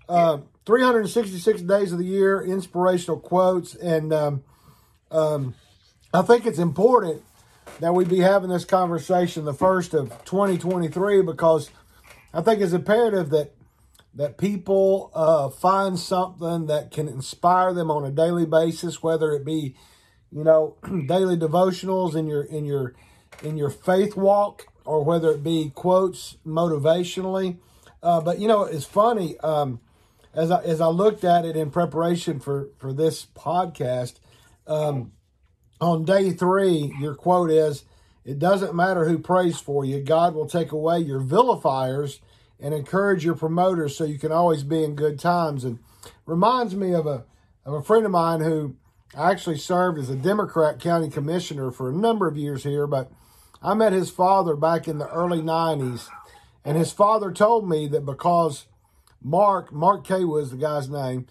uh, 0.08 0.40
366 0.66 1.62
days 1.64 1.92
of 1.92 1.98
the 1.98 2.06
year, 2.06 2.42
inspirational 2.42 3.20
quotes, 3.20 3.74
and 3.76 4.14
um, 4.14 4.44
um, 5.10 5.56
I 6.14 6.22
think 6.22 6.46
it's 6.46 6.60
important 6.60 7.24
that 7.80 7.94
we 7.94 8.06
be 8.06 8.20
having 8.20 8.50
this 8.50 8.66
conversation 8.66 9.46
the 9.46 9.54
first 9.54 9.94
of 9.94 10.10
2023 10.26 11.22
because 11.24 11.72
I 12.34 12.42
think 12.42 12.62
it's 12.62 12.74
imperative 12.74 13.32
that 13.32 13.56
that 14.14 14.38
people 14.38 15.12
uh, 15.14 15.50
find 15.50 15.98
something 15.98 16.68
that 16.68 16.92
can 16.92 17.08
inspire 17.08 17.74
them 17.74 17.90
on 17.90 18.04
a 18.04 18.12
daily 18.12 18.46
basis, 18.46 19.02
whether 19.02 19.32
it 19.32 19.46
be, 19.46 19.76
you 20.32 20.44
know, 20.44 20.76
daily 21.08 21.38
devotionals 21.38 22.16
in 22.16 22.28
your 22.28 22.44
in 22.44 22.66
your 22.66 22.94
in 23.44 23.58
your 23.58 23.70
faith 23.70 24.16
walk, 24.16 24.68
or 24.86 25.04
whether 25.04 25.32
it 25.32 25.44
be 25.44 25.72
quotes 25.74 26.38
motivationally. 26.46 27.58
Uh, 28.02 28.22
but 28.22 28.40
you 28.40 28.48
know, 28.48 28.64
it's 28.64 28.86
funny 28.86 29.38
um, 29.40 29.80
as 30.34 30.52
I 30.52 30.64
as 30.64 30.82
I 30.82 30.88
looked 30.88 31.24
at 31.24 31.46
it 31.46 31.56
in 31.56 31.72
preparation 31.72 32.40
for 32.40 32.70
for 32.78 32.94
this 32.94 33.26
podcast. 33.26 34.16
Um, 34.68 35.14
on 35.82 36.06
day 36.06 36.32
three, 36.32 36.94
your 37.00 37.16
quote 37.16 37.52
is, 37.52 37.84
"It 38.26 38.40
doesn't 38.40 38.76
matter 38.76 39.08
who 39.08 39.18
prays 39.20 39.60
for 39.60 39.86
you; 39.86 40.02
God 40.02 40.34
will 40.36 40.48
take 40.48 40.72
away 40.72 41.00
your 41.00 41.20
vilifiers." 41.20 42.22
and 42.62 42.74
encourage 42.74 43.24
your 43.24 43.36
promoters 43.36 43.96
so 43.96 44.04
you 44.04 44.20
can 44.20 44.32
always 44.32 44.64
be 44.64 44.84
in 44.84 44.96
good 44.96 45.20
times. 45.20 45.64
And 45.64 45.80
reminds 46.26 46.76
me 46.76 46.94
of 46.94 47.08
a 47.08 47.26
of 47.66 47.74
a 47.74 47.84
friend 47.84 48.06
of 48.06 48.12
mine 48.12 48.42
who 48.42 48.76
actually 49.16 49.58
served 49.58 50.00
as 50.00 50.10
a 50.10 50.16
Democrat 50.16 50.80
county 50.80 51.10
commissioner 51.10 51.72
for 51.72 51.90
a 51.90 51.94
number 51.94 52.28
of 52.28 52.38
years 52.38 52.64
here, 52.64 52.88
but 52.88 53.12
I 53.62 53.74
met 53.74 53.94
his 53.94 54.10
father 54.10 54.56
back 54.56 54.88
in 54.88 54.98
the 54.98 55.10
early 55.10 55.42
'90s, 55.42 56.10
and 56.64 56.78
his 56.78 56.92
father 56.92 57.32
told 57.32 57.68
me 57.68 57.88
that 57.88 58.06
because 58.06 58.68
Mark 59.22 59.72
Mark 59.72 60.06
Kaywood 60.06 60.44
is 60.44 60.52
the 60.52 60.58
guy's 60.58 60.90
name, 60.90 61.28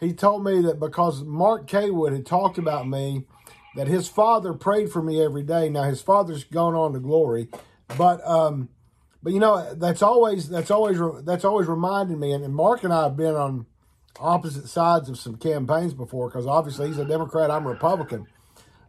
he 0.00 0.12
told 0.12 0.44
me 0.44 0.60
that 0.62 0.80
because 0.80 1.22
Mark 1.22 1.68
Kaywood 1.68 2.12
had 2.12 2.26
talked 2.26 2.58
about 2.58 2.88
me, 2.88 3.24
that 3.76 3.88
his 3.88 4.08
father 4.08 4.52
prayed 4.52 4.90
for 4.90 5.02
me 5.02 5.22
every 5.22 5.42
day. 5.42 5.68
Now 5.68 5.84
his 5.84 6.02
father's 6.02 6.44
gone 6.44 6.74
on 6.74 6.92
to 6.94 7.00
glory, 7.00 7.48
but 7.96 8.26
um, 8.26 8.68
but 9.22 9.32
you 9.32 9.40
know 9.40 9.74
that's 9.74 10.02
always 10.02 10.48
that's 10.48 10.70
always 10.70 10.98
that's 11.24 11.44
always 11.44 11.66
reminded 11.68 12.18
me. 12.18 12.32
And, 12.32 12.44
and 12.44 12.54
Mark 12.54 12.84
and 12.84 12.92
I 12.92 13.04
have 13.04 13.16
been 13.16 13.34
on 13.34 13.66
opposite 14.20 14.68
sides 14.68 15.08
of 15.08 15.18
some 15.18 15.36
campaigns 15.36 15.94
before 15.94 16.28
because 16.28 16.46
obviously 16.46 16.88
he's 16.88 16.98
a 16.98 17.04
Democrat, 17.04 17.50
I'm 17.50 17.66
a 17.66 17.70
Republican. 17.70 18.26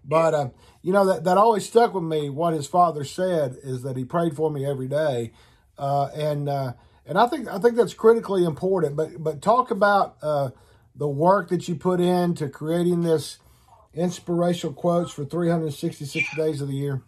But 0.03 0.33
uh, 0.33 0.49
you 0.81 0.93
know 0.93 1.05
that 1.05 1.23
that 1.25 1.37
always 1.37 1.65
stuck 1.65 1.93
with 1.93 2.03
me. 2.03 2.29
What 2.29 2.53
his 2.53 2.67
father 2.67 3.03
said 3.03 3.57
is 3.63 3.83
that 3.83 3.97
he 3.97 4.05
prayed 4.05 4.35
for 4.35 4.49
me 4.49 4.65
every 4.65 4.87
day, 4.87 5.31
uh, 5.77 6.09
and 6.15 6.47
uh, 6.47 6.73
and 7.05 7.17
I 7.17 7.27
think 7.27 7.47
I 7.47 7.59
think 7.59 7.75
that's 7.75 7.93
critically 7.93 8.45
important. 8.45 8.95
But 8.95 9.21
but 9.21 9.41
talk 9.41 9.71
about 9.71 10.17
uh, 10.21 10.51
the 10.95 11.07
work 11.07 11.49
that 11.49 11.67
you 11.67 11.75
put 11.75 11.99
into 11.99 12.49
creating 12.49 13.01
this 13.01 13.39
inspirational 13.93 14.73
quotes 14.73 15.11
for 15.11 15.25
366 15.25 16.35
days 16.35 16.61
of 16.61 16.67
the 16.67 16.75
year. 16.75 17.01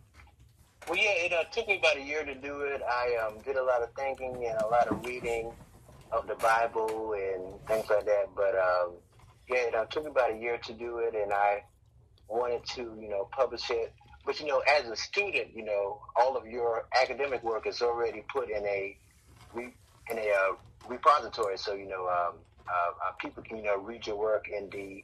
Well, 0.87 0.97
yeah, 0.97 1.11
it 1.11 1.31
uh, 1.31 1.43
took 1.51 1.67
me 1.67 1.77
about 1.77 1.97
a 1.97 2.01
year 2.01 2.25
to 2.25 2.33
do 2.33 2.61
it. 2.61 2.81
I 2.81 3.15
um, 3.25 3.37
did 3.45 3.55
a 3.55 3.63
lot 3.63 3.83
of 3.83 3.93
thinking 3.95 4.45
and 4.47 4.59
a 4.61 4.67
lot 4.67 4.87
of 4.87 5.05
reading 5.05 5.51
of 6.11 6.27
the 6.27 6.35
Bible 6.35 7.13
and 7.13 7.67
things 7.67 7.89
like 7.89 8.05
that. 8.05 8.29
But 8.35 8.55
um, 8.55 8.93
yeah, 9.47 9.67
it 9.67 9.75
uh, 9.75 9.85
took 9.85 10.03
me 10.05 10.09
about 10.09 10.31
a 10.33 10.37
year 10.37 10.57
to 10.57 10.73
do 10.73 10.97
it, 10.97 11.13
and 11.15 11.31
I 11.31 11.63
wanted 12.31 12.65
to, 12.75 12.97
you 13.01 13.09
know, 13.09 13.29
publish 13.38 13.71
it. 13.71 13.93
But 14.25 14.39
you 14.41 14.47
know, 14.47 14.63
as 14.79 14.89
a 14.89 14.97
student, 14.97 15.50
you 15.55 15.65
know, 15.65 16.00
all 16.17 16.38
of 16.38 16.47
your 16.47 16.83
academic 17.01 17.43
work 17.43 17.67
is 17.67 17.81
already 17.83 18.23
put 18.33 18.50
in 18.51 18.65
a 18.65 18.97
re, 19.53 19.69
in 20.11 20.19
a 20.19 20.21
uh, 20.31 20.55
repository, 20.89 21.57
so 21.57 21.75
you 21.75 21.88
know, 21.88 22.07
um, 22.07 22.39
uh, 22.69 22.91
uh, 23.09 23.13
people 23.21 23.43
can 23.43 23.57
you 23.57 23.63
know 23.65 23.77
read 23.77 24.07
your 24.07 24.17
work 24.19 24.45
in 24.55 24.69
the 24.71 25.03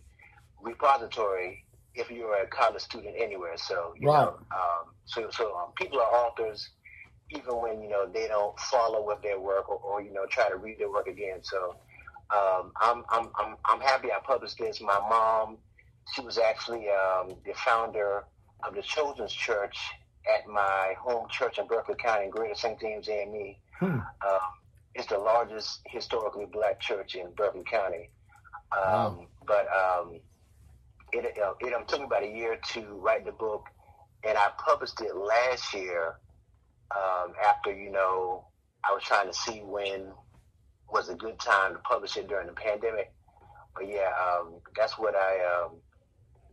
repository 0.61 1.63
if 1.95 2.11
you're 2.11 2.43
a 2.43 2.47
college 2.47 2.83
student 2.83 3.15
anywhere. 3.19 3.57
So 3.57 3.93
you 3.99 4.09
Right. 4.09 4.11
know, 4.11 4.37
um, 4.55 4.93
so 5.05 5.29
so 5.31 5.55
um, 5.57 5.73
people 5.77 5.99
are 5.99 6.15
authors 6.27 6.69
even 7.31 7.61
when 7.61 7.81
you 7.81 7.89
know 7.89 8.07
they 8.13 8.27
don't 8.27 8.57
follow 8.59 9.05
with 9.05 9.21
their 9.23 9.39
work 9.39 9.69
or, 9.69 9.77
or 9.79 10.01
you 10.01 10.13
know 10.13 10.25
try 10.29 10.49
to 10.49 10.57
read 10.57 10.79
their 10.79 10.91
work 10.91 11.07
again. 11.07 11.39
So 11.43 11.75
um, 12.35 12.73
I'm, 12.81 13.03
I'm 13.11 13.29
I'm 13.39 13.57
I'm 13.65 13.81
happy 13.81 14.09
I 14.11 14.19
published 14.25 14.57
this. 14.59 14.81
My 14.81 14.99
mom, 15.09 15.59
she 16.13 16.21
was 16.21 16.37
actually 16.37 16.87
um, 16.89 17.35
the 17.45 17.53
founder 17.53 18.25
of 18.63 18.75
the 18.75 18.81
Children's 18.81 19.33
Church 19.33 19.77
at 20.35 20.47
my 20.47 20.93
home 20.99 21.27
church 21.29 21.57
in 21.57 21.67
Berkeley 21.67 21.95
County, 21.95 22.25
in 22.25 22.31
Greater 22.31 22.55
St. 22.55 22.79
James 22.79 23.07
AME. 23.07 23.55
Hmm. 23.79 23.85
Um, 23.85 24.39
it's 24.95 25.07
the 25.07 25.17
largest 25.17 25.81
historically 25.85 26.45
black 26.45 26.79
church 26.79 27.15
in 27.15 27.31
Berkeley 27.35 27.63
County. 27.63 28.09
Um, 28.75 28.83
Wow. 28.83 29.27
But 29.45 29.67
um, 29.73 30.19
it, 31.13 31.37
uh, 31.41 31.53
it 31.61 31.73
um, 31.73 31.85
took 31.87 31.99
me 31.99 32.05
about 32.05 32.23
a 32.23 32.27
year 32.27 32.59
to 32.73 32.81
write 32.95 33.25
the 33.25 33.31
book, 33.31 33.65
and 34.27 34.37
I 34.37 34.49
published 34.57 34.99
it 34.99 35.15
last 35.15 35.73
year 35.73 36.19
um, 36.95 37.33
after, 37.47 37.71
you 37.71 37.91
know, 37.91 38.45
I 38.83 38.93
was 38.93 39.03
trying 39.03 39.27
to 39.27 39.33
see 39.33 39.61
when 39.63 40.11
was 40.91 41.09
a 41.09 41.15
good 41.15 41.39
time 41.39 41.73
to 41.73 41.79
publish 41.79 42.17
it 42.17 42.27
during 42.27 42.47
the 42.47 42.53
pandemic. 42.53 43.13
But 43.75 43.87
yeah, 43.87 44.11
um, 44.21 44.55
that's 44.75 44.97
what 44.97 45.15
I 45.15 45.63
um, 45.63 45.75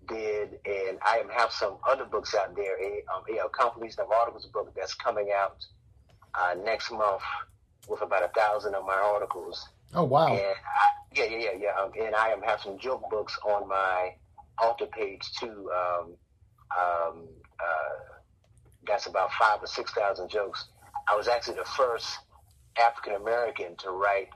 did, 0.09 0.59
and 0.65 0.99
I 1.03 1.23
have 1.37 1.51
some 1.51 1.77
other 1.89 2.05
books 2.05 2.35
out 2.35 2.55
there. 2.55 2.77
A, 2.81 3.03
um, 3.15 3.25
a 3.29 3.49
completion 3.49 4.01
of 4.01 4.11
articles 4.11 4.47
book 4.47 4.73
that's 4.77 4.95
coming 4.95 5.31
out 5.35 5.65
uh, 6.35 6.55
next 6.65 6.91
month 6.91 7.23
with 7.89 8.03
about 8.03 8.23
a 8.23 8.29
thousand 8.29 8.75
of 8.75 8.85
my 8.85 8.95
articles. 8.95 9.69
Oh 9.95 10.05
wow! 10.05 10.29
And 10.29 10.41
I, 10.41 10.87
yeah, 11.15 11.25
yeah, 11.25 11.39
yeah, 11.39 11.59
yeah. 11.59 11.83
Um, 11.83 11.93
and 12.01 12.15
I 12.15 12.29
am 12.29 12.43
have 12.43 12.61
some 12.61 12.79
joke 12.79 13.09
books 13.11 13.39
on 13.45 13.69
my 13.69 14.15
author 14.63 14.87
page 14.87 15.23
too. 15.39 15.71
Um, 15.71 16.17
um, 16.77 17.29
uh, 17.61 18.15
that's 18.87 19.07
about 19.07 19.31
five 19.33 19.63
or 19.63 19.67
six 19.67 19.93
thousand 19.93 20.31
jokes. 20.31 20.67
I 21.09 21.17
was 21.17 21.29
actually 21.29 21.57
the 21.57 21.65
first 21.77 22.19
African 22.79 23.15
American 23.15 23.77
to 23.79 23.91
write 23.91 24.29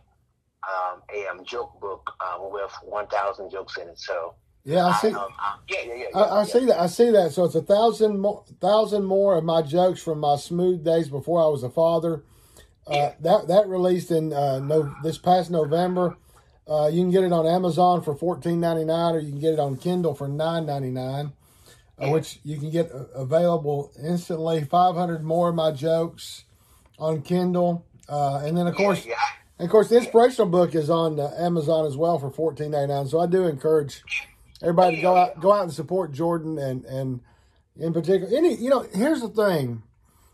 um, 0.62 1.02
a 1.14 1.26
um, 1.28 1.44
joke 1.44 1.80
book 1.80 2.12
um, 2.24 2.52
with 2.52 2.72
one 2.84 3.06
thousand 3.08 3.50
jokes 3.50 3.76
in 3.76 3.88
it. 3.88 3.98
So 3.98 4.34
Yeah, 4.64 4.86
I 4.86 4.96
see. 4.98 5.08
um, 5.08 5.16
uh, 5.16 5.56
yeah, 5.68 5.76
yeah, 5.86 5.94
yeah. 5.94 6.04
I, 6.14 6.22
I 6.22 6.38
yeah. 6.40 6.44
see 6.44 6.64
that. 6.66 6.80
I 6.80 6.86
see 6.88 7.10
that. 7.10 7.32
So 7.32 7.44
it's 7.44 7.54
a 7.54 7.62
thousand 7.62 8.18
more, 8.20 8.44
thousand 8.60 9.04
more 9.04 9.36
of 9.38 9.44
my 9.44 9.62
jokes 9.62 10.02
from 10.02 10.18
my 10.20 10.36
smooth 10.36 10.84
days 10.84 11.08
before 11.08 11.42
I 11.42 11.48
was 11.48 11.62
a 11.62 11.70
father. 11.70 12.24
Uh, 12.86 12.94
Yeah. 12.94 13.14
That 13.20 13.48
that 13.48 13.68
released 13.68 14.10
in 14.10 14.32
uh, 14.32 14.58
no 14.60 14.94
this 15.02 15.18
past 15.18 15.50
November. 15.50 16.16
Uh, 16.66 16.88
you 16.92 17.00
can 17.02 17.10
get 17.10 17.24
it 17.24 17.32
on 17.32 17.46
Amazon 17.46 18.02
for 18.02 18.14
fourteen 18.14 18.60
ninety 18.60 18.84
nine, 18.84 19.14
or 19.14 19.20
you 19.20 19.30
can 19.30 19.40
get 19.40 19.54
it 19.54 19.58
on 19.58 19.76
Kindle 19.78 20.14
for 20.14 20.28
nine 20.28 20.66
ninety 20.66 20.90
nine, 20.90 21.32
uh, 22.00 22.06
Yeah. 22.06 22.12
which 22.12 22.40
you 22.44 22.58
can 22.58 22.70
get 22.70 22.90
uh, 22.92 23.04
available 23.14 23.90
instantly. 24.02 24.64
Five 24.64 24.94
hundred 24.94 25.22
more 25.24 25.48
of 25.48 25.54
my 25.54 25.70
jokes 25.72 26.44
on 26.98 27.22
Kindle, 27.22 27.86
uh, 28.08 28.42
and 28.44 28.54
then 28.56 28.66
of 28.66 28.74
Yeah, 28.78 28.84
course, 28.84 29.06
yeah. 29.06 29.14
and 29.58 29.64
of 29.66 29.70
course, 29.70 29.88
the 29.88 29.96
inspirational 29.96 30.48
book 30.50 30.74
is 30.74 30.90
on 30.90 31.18
uh, 31.18 31.30
Amazon 31.38 31.86
as 31.86 31.96
well 31.96 32.18
for 32.18 32.30
fourteen 32.30 32.72
ninety 32.72 32.92
nine. 32.92 33.06
So 33.06 33.18
I 33.18 33.26
do 33.26 33.46
encourage 33.46 34.02
everybody 34.62 34.96
to 34.96 35.02
go 35.02 35.16
out 35.16 35.40
go 35.40 35.52
out 35.52 35.64
and 35.64 35.72
support 35.72 36.12
Jordan 36.12 36.58
and 36.58 36.84
and 36.84 37.20
in 37.76 37.92
particular 37.92 38.36
any 38.36 38.54
you 38.54 38.70
know 38.70 38.86
here's 38.92 39.20
the 39.20 39.28
thing. 39.28 39.82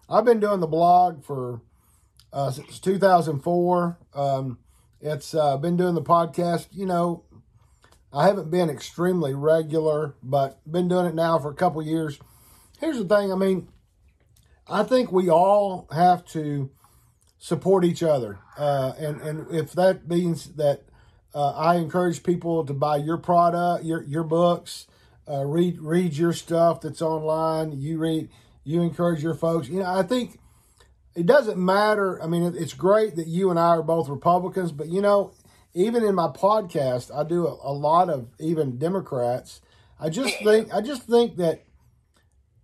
I've 0.08 0.24
been 0.24 0.40
doing 0.40 0.60
the 0.60 0.66
blog 0.66 1.24
for 1.24 1.62
uh, 2.32 2.50
since 2.50 2.78
2004 2.80 3.98
um, 4.14 4.58
it's 5.00 5.34
uh, 5.34 5.56
been 5.56 5.76
doing 5.76 5.94
the 5.94 6.02
podcast 6.02 6.68
you 6.72 6.86
know 6.86 7.24
I 8.12 8.26
haven't 8.26 8.50
been 8.50 8.70
extremely 8.70 9.34
regular 9.34 10.14
but 10.22 10.60
been 10.70 10.88
doing 10.88 11.06
it 11.06 11.14
now 11.14 11.38
for 11.38 11.50
a 11.50 11.54
couple 11.54 11.82
years. 11.82 12.18
Here's 12.80 12.98
the 12.98 13.04
thing 13.04 13.32
I 13.32 13.36
mean 13.36 13.68
I 14.66 14.82
think 14.82 15.12
we 15.12 15.28
all 15.28 15.86
have 15.92 16.24
to 16.26 16.70
support 17.38 17.84
each 17.84 18.02
other. 18.02 18.38
Uh, 18.56 18.92
and 18.98 19.20
and 19.20 19.54
if 19.54 19.72
that 19.72 20.08
means 20.08 20.54
that 20.54 20.84
uh, 21.34 21.50
I 21.50 21.76
encourage 21.76 22.22
people 22.22 22.64
to 22.64 22.72
buy 22.72 22.96
your 22.96 23.18
product, 23.18 23.84
your 23.84 24.04
your 24.04 24.22
books, 24.22 24.86
uh, 25.28 25.44
read 25.44 25.80
read 25.80 26.16
your 26.16 26.32
stuff 26.32 26.80
that's 26.80 27.02
online. 27.02 27.80
You 27.80 27.98
read, 27.98 28.28
you 28.62 28.82
encourage 28.82 29.22
your 29.22 29.34
folks. 29.34 29.68
You 29.68 29.80
know, 29.80 29.86
I 29.86 30.02
think 30.02 30.38
it 31.16 31.26
doesn't 31.26 31.58
matter. 31.58 32.22
I 32.22 32.26
mean, 32.26 32.44
it, 32.44 32.54
it's 32.56 32.74
great 32.74 33.16
that 33.16 33.26
you 33.26 33.50
and 33.50 33.58
I 33.58 33.68
are 33.68 33.82
both 33.82 34.08
Republicans, 34.08 34.70
but 34.70 34.88
you 34.88 35.00
know, 35.00 35.32
even 35.74 36.04
in 36.04 36.14
my 36.14 36.28
podcast, 36.28 37.14
I 37.14 37.28
do 37.28 37.46
a, 37.46 37.58
a 37.62 37.72
lot 37.72 38.08
of 38.10 38.28
even 38.38 38.78
Democrats. 38.78 39.60
I 39.98 40.10
just 40.10 40.38
think 40.38 40.72
I 40.72 40.80
just 40.80 41.02
think 41.02 41.36
that 41.38 41.64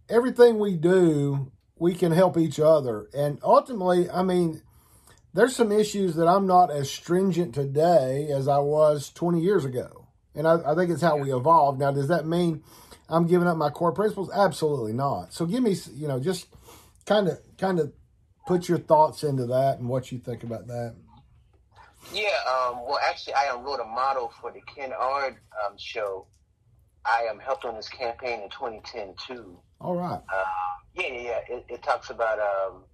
everything 0.08 0.58
we 0.60 0.76
do, 0.76 1.50
we 1.76 1.94
can 1.94 2.12
help 2.12 2.38
each 2.38 2.60
other, 2.60 3.08
and 3.12 3.40
ultimately, 3.42 4.08
I 4.08 4.22
mean, 4.22 4.62
there's 5.32 5.54
some 5.54 5.72
issues 5.72 6.16
that 6.16 6.26
I'm 6.26 6.46
not 6.46 6.70
as 6.70 6.90
stringent 6.90 7.54
today 7.54 8.28
as 8.34 8.48
I 8.48 8.58
was 8.58 9.10
20 9.10 9.40
years 9.40 9.64
ago. 9.64 10.08
And 10.34 10.46
I, 10.46 10.58
I 10.64 10.74
think 10.74 10.90
it's 10.90 11.02
how 11.02 11.16
we 11.16 11.32
evolve. 11.32 11.78
Now, 11.78 11.90
does 11.92 12.08
that 12.08 12.26
mean 12.26 12.62
I'm 13.08 13.26
giving 13.26 13.48
up 13.48 13.56
my 13.56 13.70
core 13.70 13.92
principles? 13.92 14.30
Absolutely 14.32 14.92
not. 14.92 15.32
So 15.32 15.46
give 15.46 15.62
me, 15.62 15.76
you 15.94 16.08
know, 16.08 16.20
just 16.20 16.46
kind 17.06 17.28
of, 17.28 17.38
kind 17.58 17.78
of 17.78 17.92
put 18.46 18.68
your 18.68 18.78
thoughts 18.78 19.22
into 19.22 19.46
that 19.46 19.78
and 19.78 19.88
what 19.88 20.10
you 20.10 20.18
think 20.18 20.42
about 20.42 20.66
that. 20.68 20.94
Yeah, 22.12 22.30
um, 22.48 22.80
well, 22.86 22.98
actually, 23.08 23.34
I 23.34 23.54
wrote 23.62 23.80
a 23.80 23.84
model 23.84 24.32
for 24.40 24.50
the 24.50 24.60
Ken 24.62 24.92
Ard 24.92 25.36
um, 25.64 25.76
show. 25.76 26.26
I 27.04 27.26
am 27.30 27.38
helped 27.38 27.64
on 27.64 27.76
this 27.76 27.88
campaign 27.88 28.40
in 28.40 28.50
2010 28.50 29.14
too. 29.26 29.58
All 29.80 29.94
right. 29.94 30.20
Uh, 30.32 30.44
yeah, 30.94 31.06
yeah, 31.06 31.20
yeah. 31.20 31.56
It, 31.56 31.64
it 31.68 31.82
talks 31.82 32.10
about 32.10 32.38
um, 32.38 32.84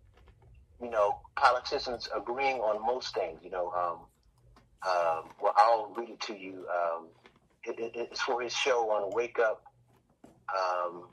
you 0.82 0.90
know, 0.90 1.18
politicians 1.36 2.08
agreeing 2.14 2.56
on 2.58 2.84
most 2.84 3.14
things. 3.14 3.38
You 3.42 3.50
know, 3.50 3.70
um, 3.70 3.98
um, 4.86 5.30
well, 5.42 5.54
I'll 5.56 5.92
read 5.96 6.10
it 6.10 6.20
to 6.22 6.36
you. 6.36 6.66
Um, 6.70 7.06
it, 7.64 7.78
it, 7.78 7.92
it's 7.94 8.20
for 8.20 8.40
his 8.40 8.52
show 8.52 8.90
on 8.90 9.10
Wake 9.14 9.38
Up, 9.38 9.62
um, 10.54 11.04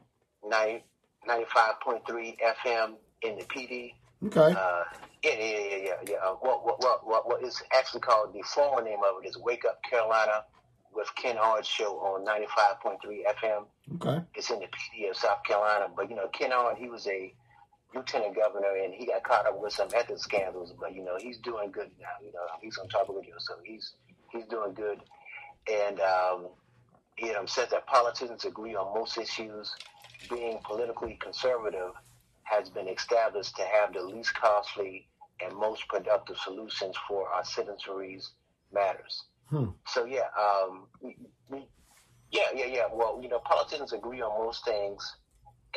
90, 0.47 0.83
95.3 1.27 2.35
FM 2.65 2.93
in 3.21 3.37
the 3.37 3.45
Pee 3.45 3.67
Dee. 3.67 3.95
Okay. 4.25 4.39
Uh, 4.57 4.83
yeah, 5.23 5.31
yeah, 5.37 5.57
yeah, 5.57 5.77
yeah, 5.77 5.93
yeah. 6.07 6.15
Uh, 6.23 6.33
what, 6.41 6.65
what, 6.65 6.81
what, 6.81 7.07
what, 7.07 7.27
what 7.27 7.43
is 7.43 7.61
actually 7.73 8.01
called 8.01 8.33
the 8.33 8.41
former 8.41 8.83
name 8.83 8.99
of 8.99 9.23
it 9.23 9.27
is 9.27 9.37
Wake 9.37 9.65
Up 9.65 9.81
Carolina 9.83 10.43
with 10.93 11.07
Ken 11.15 11.37
Ard's 11.37 11.67
show 11.67 11.97
on 11.99 12.25
95.3 12.25 12.97
FM. 13.41 13.65
Okay. 13.95 14.23
It's 14.35 14.49
in 14.51 14.59
the 14.59 14.67
Pee 14.67 15.01
Dee 15.01 15.07
of 15.07 15.17
South 15.17 15.43
Carolina. 15.43 15.87
But, 15.95 16.09
you 16.09 16.15
know, 16.15 16.27
Ken 16.27 16.51
Ard, 16.51 16.77
he 16.77 16.87
was 16.87 17.07
a 17.07 17.33
lieutenant 17.93 18.35
governor, 18.35 18.75
and 18.83 18.93
he 18.93 19.05
got 19.05 19.23
caught 19.23 19.45
up 19.45 19.59
with 19.59 19.73
some 19.73 19.89
ethics 19.93 20.21
scandals. 20.21 20.73
But 20.79 20.95
you 20.95 21.03
know, 21.03 21.17
he's 21.19 21.37
doing 21.39 21.71
good 21.71 21.91
now. 21.99 22.25
You 22.25 22.31
know, 22.33 22.45
he's 22.61 22.77
on 22.77 22.87
top 22.89 23.09
of 23.09 23.15
radio, 23.15 23.35
so 23.39 23.55
he's 23.63 23.93
he's 24.31 24.45
doing 24.45 24.73
good. 24.73 24.99
And 25.71 25.99
um, 25.99 26.47
you 27.17 27.33
know, 27.33 27.45
says 27.45 27.69
that 27.69 27.87
politicians 27.87 28.45
agree 28.45 28.75
on 28.75 28.93
most 28.93 29.17
issues. 29.17 29.73
Being 30.29 30.59
politically 30.63 31.17
conservative 31.21 31.91
has 32.43 32.69
been 32.69 32.87
established 32.87 33.55
to 33.57 33.63
have 33.63 33.93
the 33.93 34.01
least 34.01 34.33
costly 34.35 35.07
and 35.43 35.55
most 35.57 35.87
productive 35.89 36.37
solutions 36.37 36.95
for 37.07 37.27
our 37.29 37.43
citizens' 37.43 38.31
matters. 38.71 39.23
Hmm. 39.47 39.69
So 39.85 40.05
yeah, 40.05 40.27
um, 40.39 40.87
yeah, 42.31 42.47
yeah, 42.55 42.65
yeah. 42.65 42.85
Well, 42.91 43.19
you 43.21 43.29
know, 43.29 43.39
politicians 43.39 43.93
agree 43.93 44.21
on 44.21 44.43
most 44.43 44.63
things 44.65 45.17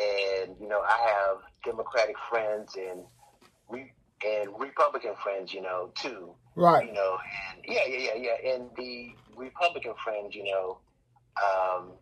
and 0.00 0.56
you 0.60 0.68
know 0.68 0.80
I 0.80 0.98
have 0.98 1.38
Democratic 1.64 2.16
friends 2.30 2.76
and 2.76 3.04
we 3.68 3.92
and 4.24 4.50
Republican 4.58 5.14
friends, 5.22 5.52
you 5.52 5.62
know, 5.62 5.90
too. 5.94 6.34
Right. 6.54 6.86
You 6.86 6.94
know, 6.94 7.18
and 7.52 7.64
yeah, 7.66 7.86
yeah, 7.86 8.12
yeah, 8.14 8.30
yeah. 8.42 8.54
And 8.54 8.70
the 8.76 9.10
Republican 9.36 9.94
friends, 10.02 10.34
you 10.34 10.44
know, 10.44 10.78
um, 11.36 11.92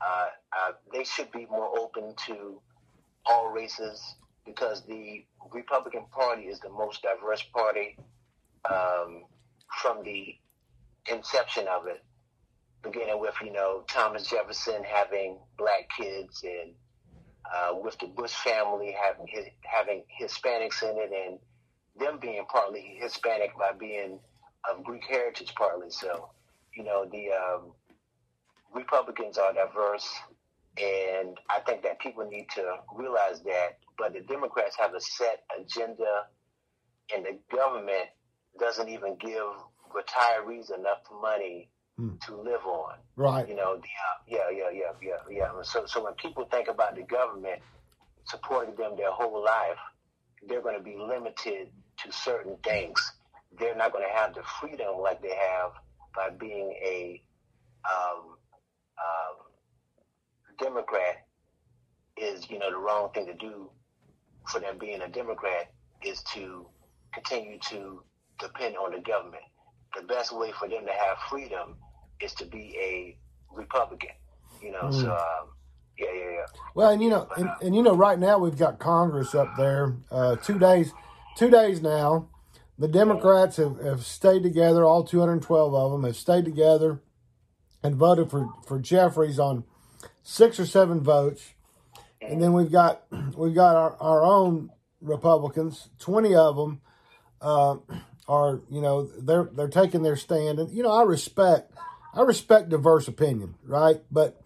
uh, 0.00 0.26
uh, 0.52 0.72
they 0.92 1.04
should 1.04 1.30
be 1.32 1.46
more 1.50 1.78
open 1.78 2.14
to 2.26 2.60
all 3.24 3.50
races 3.50 4.16
because 4.44 4.82
the 4.86 5.24
Republican 5.52 6.04
Party 6.10 6.42
is 6.42 6.60
the 6.60 6.68
most 6.68 7.02
diverse 7.02 7.42
party 7.54 7.96
um, 8.68 9.24
from 9.80 10.02
the 10.04 10.34
inception 11.10 11.66
of 11.68 11.86
it, 11.86 12.04
beginning 12.82 13.18
with 13.20 13.34
you 13.42 13.52
know 13.52 13.84
Thomas 13.88 14.28
Jefferson 14.28 14.82
having 14.84 15.38
black 15.56 15.88
kids 15.96 16.44
and 16.44 16.72
uh, 17.54 17.74
with 17.74 17.98
the 17.98 18.06
Bush 18.06 18.32
family 18.32 18.94
having 19.00 19.26
having 19.62 20.04
Hispanics 20.20 20.82
in 20.82 20.96
it, 20.98 21.10
and 21.26 21.38
them 21.98 22.18
being 22.20 22.44
partly 22.50 22.98
Hispanic 23.00 23.56
by 23.58 23.72
being 23.78 24.18
of 24.70 24.84
Greek 24.84 25.04
heritage, 25.08 25.52
partly. 25.56 25.90
So, 25.90 26.30
you 26.76 26.84
know, 26.84 27.04
the 27.10 27.28
um, 27.32 27.72
Republicans 28.74 29.38
are 29.38 29.52
diverse, 29.52 30.08
and 30.80 31.36
I 31.50 31.60
think 31.66 31.82
that 31.82 32.00
people 32.00 32.28
need 32.28 32.46
to 32.54 32.76
realize 32.94 33.42
that. 33.42 33.78
But 33.98 34.14
the 34.14 34.20
Democrats 34.20 34.76
have 34.78 34.94
a 34.94 35.00
set 35.00 35.42
agenda, 35.58 36.26
and 37.14 37.24
the 37.24 37.38
government 37.54 38.08
doesn't 38.58 38.88
even 38.88 39.16
give 39.20 39.44
retirees 39.94 40.72
enough 40.74 41.02
money 41.20 41.68
mm. 41.98 42.20
to 42.26 42.36
live 42.36 42.64
on. 42.66 42.94
Right. 43.16 43.48
You 43.48 43.56
know, 43.56 43.76
the, 43.76 43.82
uh, 43.82 44.18
yeah, 44.26 44.50
yeah, 44.50 44.70
yeah, 44.72 44.92
yeah, 45.02 45.16
yeah. 45.30 45.62
So, 45.62 45.84
so 45.86 46.04
when 46.04 46.14
people 46.14 46.46
think 46.50 46.68
about 46.68 46.96
the 46.96 47.02
government 47.02 47.60
supporting 48.26 48.74
them 48.76 48.96
their 48.96 49.10
whole 49.10 49.42
life, 49.44 49.78
they're 50.48 50.62
going 50.62 50.76
to 50.76 50.82
be 50.82 50.96
limited 50.96 51.68
to 51.98 52.12
certain 52.12 52.56
things. 52.64 52.98
They're 53.58 53.76
not 53.76 53.92
going 53.92 54.04
to 54.08 54.14
have 54.14 54.34
the 54.34 54.42
freedom 54.60 54.98
like 55.00 55.22
they 55.22 55.34
have 55.34 55.72
by 56.14 56.30
being 56.30 56.72
a 56.82 57.22
um, 57.84 58.36
um, 58.98 59.36
Democrat. 60.58 61.26
Is 62.16 62.50
you 62.50 62.58
know 62.58 62.70
the 62.70 62.76
wrong 62.76 63.10
thing 63.14 63.24
to 63.26 63.34
do 63.34 63.70
for 64.50 64.60
them 64.60 64.76
being 64.78 65.00
a 65.00 65.08
Democrat 65.08 65.72
is 66.02 66.22
to 66.34 66.66
continue 67.14 67.58
to 67.70 68.02
depend 68.38 68.76
on 68.76 68.92
the 68.92 69.00
government 69.00 69.42
the 69.94 70.02
best 70.06 70.36
way 70.36 70.52
for 70.58 70.68
them 70.68 70.84
to 70.86 70.92
have 70.92 71.18
freedom 71.30 71.76
is 72.20 72.32
to 72.34 72.44
be 72.44 72.76
a 72.80 73.18
Republican. 73.54 74.10
You 74.62 74.72
know, 74.72 74.82
mm. 74.84 75.00
so 75.00 75.10
um, 75.12 75.48
yeah, 75.98 76.06
yeah, 76.12 76.30
yeah. 76.30 76.46
Well, 76.74 76.90
and 76.90 77.02
you 77.02 77.10
know, 77.10 77.28
and, 77.36 77.50
and, 77.60 77.76
you 77.76 77.82
know, 77.82 77.94
right 77.94 78.18
now 78.18 78.38
we've 78.38 78.56
got 78.56 78.78
Congress 78.78 79.34
up 79.34 79.56
there. 79.56 79.96
Uh, 80.10 80.36
two 80.36 80.58
days, 80.58 80.92
two 81.36 81.50
days 81.50 81.82
now. 81.82 82.28
The 82.78 82.88
Democrats 82.88 83.58
have, 83.58 83.78
have 83.80 84.04
stayed 84.04 84.42
together. 84.42 84.84
All 84.84 85.04
212 85.04 85.74
of 85.74 85.92
them 85.92 86.04
have 86.04 86.16
stayed 86.16 86.44
together 86.44 87.00
and 87.82 87.96
voted 87.96 88.30
for 88.30 88.48
for 88.66 88.78
Jeffries 88.78 89.38
on 89.38 89.64
six 90.22 90.58
or 90.58 90.66
seven 90.66 91.00
votes. 91.00 91.54
And 92.20 92.42
then 92.42 92.52
we've 92.52 92.72
got 92.72 93.02
we've 93.36 93.54
got 93.54 93.76
our, 93.76 93.96
our 94.00 94.24
own 94.24 94.70
Republicans, 95.00 95.88
20 95.98 96.34
of 96.34 96.56
them. 96.56 96.80
Uh, 97.40 97.76
are 98.28 98.60
you 98.70 98.80
know 98.80 99.04
they're 99.18 99.48
they're 99.52 99.68
taking 99.68 100.02
their 100.02 100.16
stand, 100.16 100.58
and 100.58 100.70
you 100.70 100.82
know 100.82 100.92
I 100.92 101.02
respect 101.02 101.72
I 102.14 102.22
respect 102.22 102.68
diverse 102.68 103.08
opinion, 103.08 103.54
right? 103.64 104.00
But 104.10 104.40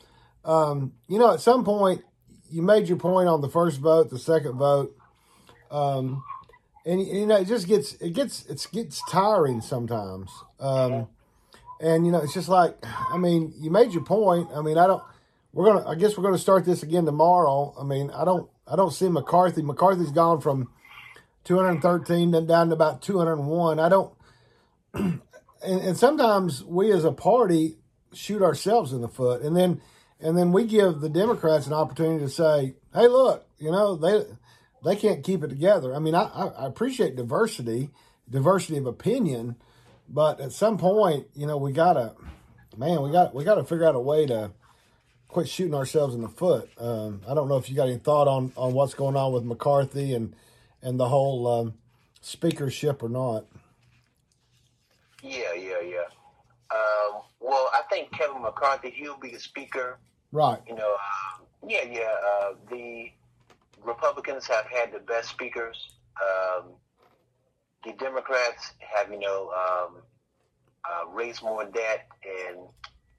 um, 0.45 0.93
you 1.09 1.19
know 1.19 1.33
at 1.33 1.41
some 1.41 1.65
point 1.65 2.03
you 2.51 2.63
made 2.63 2.89
your 2.89 2.99
point 2.99 3.29
on 3.29 3.41
the 3.41 3.49
first 3.49 3.81
vote, 3.81 4.11
the 4.11 4.19
second 4.19 4.57
vote, 4.57 4.97
um, 5.71 6.23
and 6.85 7.01
you 7.01 7.27
know 7.27 7.37
it 7.37 7.49
just 7.49 7.67
gets 7.67 7.95
it 7.95 8.13
gets 8.13 8.47
it 8.47 8.67
gets 8.73 9.03
tiring 9.11 9.61
sometimes. 9.61 10.31
Um, 10.59 11.09
and 11.81 12.07
you 12.07 12.13
know 12.13 12.21
it's 12.21 12.35
just 12.35 12.49
like 12.49 12.77
I 13.11 13.19
mean 13.19 13.53
you 13.59 13.71
made 13.71 13.93
your 13.93 14.05
point. 14.05 14.49
I 14.55 14.63
mean 14.63 14.79
I 14.79 14.87
don't. 14.87 15.03
We're 15.53 15.67
gonna. 15.67 15.89
I 15.89 15.95
guess 15.95 16.17
we're 16.17 16.25
gonna 16.25 16.39
start 16.39 16.65
this 16.65 16.83
again 16.83 17.05
tomorrow. 17.05 17.75
I 17.79 17.85
mean 17.85 18.11
I 18.11 18.25
don't. 18.25 18.49
I 18.69 18.77
don't 18.77 18.93
see 18.93 19.09
McCarthy. 19.09 19.63
McCarthy's 19.63 20.11
gone 20.11 20.41
from 20.41 20.69
213 21.47 22.33
then 22.33 22.47
down 22.47 22.69
to 22.69 22.75
about 22.75 23.01
201. 23.03 23.79
I 23.79 23.89
don't, 23.89 24.13
and, 24.95 25.21
and 25.63 25.97
sometimes 25.97 26.63
we 26.63 26.93
as 26.93 27.05
a 27.05 27.13
party 27.13 27.77
shoot 28.13 28.43
ourselves 28.43 28.93
in 28.93 29.01
the 29.01 29.09
foot, 29.09 29.43
and 29.43 29.57
then 29.57 29.81
and 30.21 30.37
then 30.37 30.53
we 30.53 30.65
give 30.65 31.01
the 31.01 31.09
Democrats 31.09 31.67
an 31.67 31.73
opportunity 31.73 32.25
to 32.25 32.31
say, 32.31 32.75
"Hey, 32.93 33.07
look, 33.09 33.47
you 33.59 33.71
know 33.71 33.97
they 33.97 34.25
they 34.85 34.97
can't 34.97 35.25
keep 35.25 35.45
it 35.45 35.49
together." 35.49 35.95
I 35.95 35.99
mean, 35.99 36.15
I, 36.15 36.25
I 36.25 36.67
appreciate 36.67 37.17
diversity, 37.17 37.91
diversity 38.29 38.79
of 38.79 38.87
opinion, 38.87 39.57
but 40.09 40.41
at 40.41 40.53
some 40.53 40.79
point, 40.79 41.27
you 41.35 41.47
know, 41.47 41.57
we 41.57 41.73
gotta, 41.73 42.15
man, 42.77 43.03
we 43.03 43.11
got 43.11 43.35
we 43.35 43.45
got 43.45 43.57
to 43.57 43.65
figure 43.65 43.87
out 43.87 43.95
a 43.95 44.01
way 44.01 44.27
to 44.27 44.53
quit 45.29 45.49
shooting 45.49 45.75
ourselves 45.75 46.15
in 46.15 46.23
the 46.23 46.29
foot. 46.29 46.71
Um, 46.79 47.21
I 47.29 47.35
don't 47.35 47.49
know 47.49 47.57
if 47.57 47.69
you 47.69 47.77
got 47.77 47.89
any 47.89 47.99
thought 47.99 48.29
on 48.29 48.53
on 48.57 48.73
what's 48.73 48.95
going 48.95 49.17
on 49.17 49.33
with 49.33 49.45
McCarthy 49.45 50.15
and 50.15 50.35
and 50.87 51.01
the 51.01 51.09
whole 51.09 51.49
um, 51.49 51.75
speakership 52.21 53.03
or 53.03 53.09
not. 53.09 53.45
Yeah, 55.21 55.53
yeah, 55.53 55.81
yeah. 55.85 56.07
Um, 56.71 57.23
well, 57.41 57.69
I 57.75 57.83
think 57.91 58.13
Kevin 58.13 58.41
McCarthy, 58.41 58.91
he'll 58.91 59.19
be 59.19 59.31
the 59.31 59.41
speaker. 59.41 59.99
Right. 60.31 60.61
You 60.69 60.77
know, 60.77 60.95
uh, 60.95 61.43
yeah, 61.67 61.85
yeah. 61.91 62.15
Uh, 62.25 62.53
the 62.71 63.11
Republicans 63.85 64.47
have 64.47 64.67
had 64.67 64.93
the 64.93 65.01
best 65.01 65.29
speakers. 65.29 65.91
Um, 66.23 66.67
the 67.85 67.93
Democrats 67.95 68.73
have, 68.79 69.11
you 69.11 69.19
know, 69.19 69.51
um, 69.51 69.97
uh, 70.85 71.09
raised 71.11 71.43
more 71.43 71.65
debt 71.65 72.07
and 72.25 72.59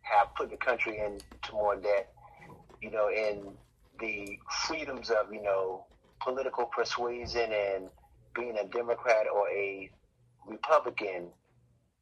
have 0.03 0.33
put 0.35 0.49
the 0.51 0.57
country 0.57 0.99
into 0.99 1.51
more 1.51 1.75
debt. 1.75 2.13
You 2.81 2.91
know, 2.91 3.09
and 3.09 3.57
the 3.99 4.39
freedoms 4.67 5.09
of, 5.09 5.33
you 5.33 5.41
know, 5.41 5.83
political 6.27 6.65
persuasion 6.65 7.51
and 7.53 7.87
being 8.35 8.57
a 8.57 8.67
Democrat 8.67 9.27
or 9.33 9.47
a 9.49 9.89
Republican, 10.45 11.29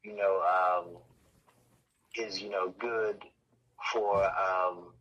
you 0.04 0.16
know, 0.16 0.42
um, 0.42 0.98
is 2.16 2.42
you 2.42 2.50
know 2.50 2.74
good 2.80 3.18
for 3.94 4.24
um, 4.24 4.94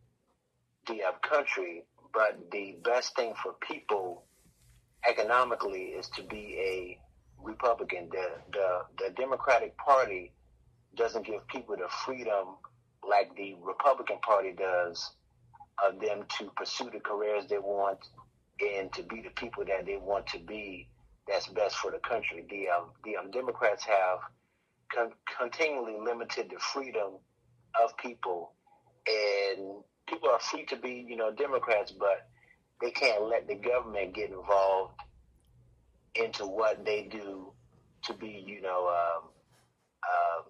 the 0.87 1.03
uh, 1.03 1.11
country. 1.27 1.83
But 2.13 2.51
the 2.51 2.75
best 2.83 3.15
thing 3.15 3.33
for 3.41 3.53
people 3.67 4.23
economically 5.09 5.95
is 5.99 6.07
to 6.09 6.23
be 6.23 6.55
a 6.59 6.99
Republican. 7.43 8.09
The 8.11 8.27
the 8.53 8.81
the 8.99 9.13
Democratic 9.15 9.75
Party 9.77 10.33
doesn't 10.95 11.25
give 11.25 11.47
people 11.47 11.75
the 11.75 11.89
freedom 12.05 12.57
like 13.07 13.35
the 13.35 13.55
Republican 13.61 14.17
Party 14.19 14.53
does 14.57 15.11
of 15.85 15.99
them 15.99 16.23
to 16.37 16.51
pursue 16.55 16.89
the 16.91 16.99
careers 16.99 17.45
they 17.49 17.57
want 17.57 17.99
and 18.59 18.91
to 18.93 19.03
be 19.03 19.21
the 19.21 19.29
people 19.31 19.65
that 19.65 19.85
they 19.85 19.97
want 19.97 20.27
to 20.27 20.39
be 20.39 20.87
that's 21.27 21.47
best 21.47 21.75
for 21.75 21.91
the 21.91 21.99
country. 21.99 22.45
The 22.49 22.69
um, 22.69 22.91
the 23.03 23.17
um, 23.17 23.31
Democrats 23.31 23.83
have 23.85 24.19
con- 24.93 25.13
continually 25.39 25.97
limited 25.99 26.49
the 26.49 26.59
freedom 26.59 27.13
of 27.83 27.97
people, 27.97 28.53
and 29.07 29.83
people 30.07 30.29
are 30.29 30.39
free 30.39 30.65
to 30.65 30.75
be, 30.77 31.05
you 31.07 31.15
know, 31.15 31.31
Democrats, 31.31 31.91
but 31.91 32.27
they 32.81 32.91
can't 32.91 33.23
let 33.23 33.47
the 33.47 33.55
government 33.55 34.13
get 34.13 34.29
involved 34.29 34.93
into 36.15 36.45
what 36.45 36.85
they 36.85 37.03
do 37.03 37.51
to 38.03 38.13
be, 38.13 38.43
you 38.45 38.61
know, 38.61 38.87
um, 38.87 39.23
um, 40.03 40.45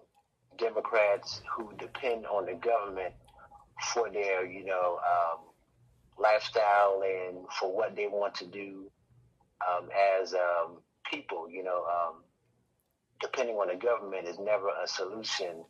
Democrats 0.58 1.40
who 1.56 1.72
depend 1.78 2.26
on 2.26 2.46
the 2.46 2.54
government 2.54 3.14
for 3.92 4.10
their, 4.10 4.44
you 4.44 4.64
know, 4.64 4.98
um, 4.98 5.38
lifestyle 6.18 7.02
and 7.04 7.38
for 7.58 7.74
what 7.74 7.94
they 7.96 8.06
want 8.06 8.34
to 8.36 8.46
do 8.46 8.90
um, 9.66 9.88
as 10.20 10.34
um, 10.34 10.78
people. 11.10 11.48
You 11.50 11.64
know, 11.64 11.84
um, 11.84 12.22
depending 13.20 13.56
on 13.56 13.68
the 13.68 13.76
government 13.76 14.26
is 14.26 14.38
never 14.38 14.68
a 14.82 14.86
solution 14.86 15.64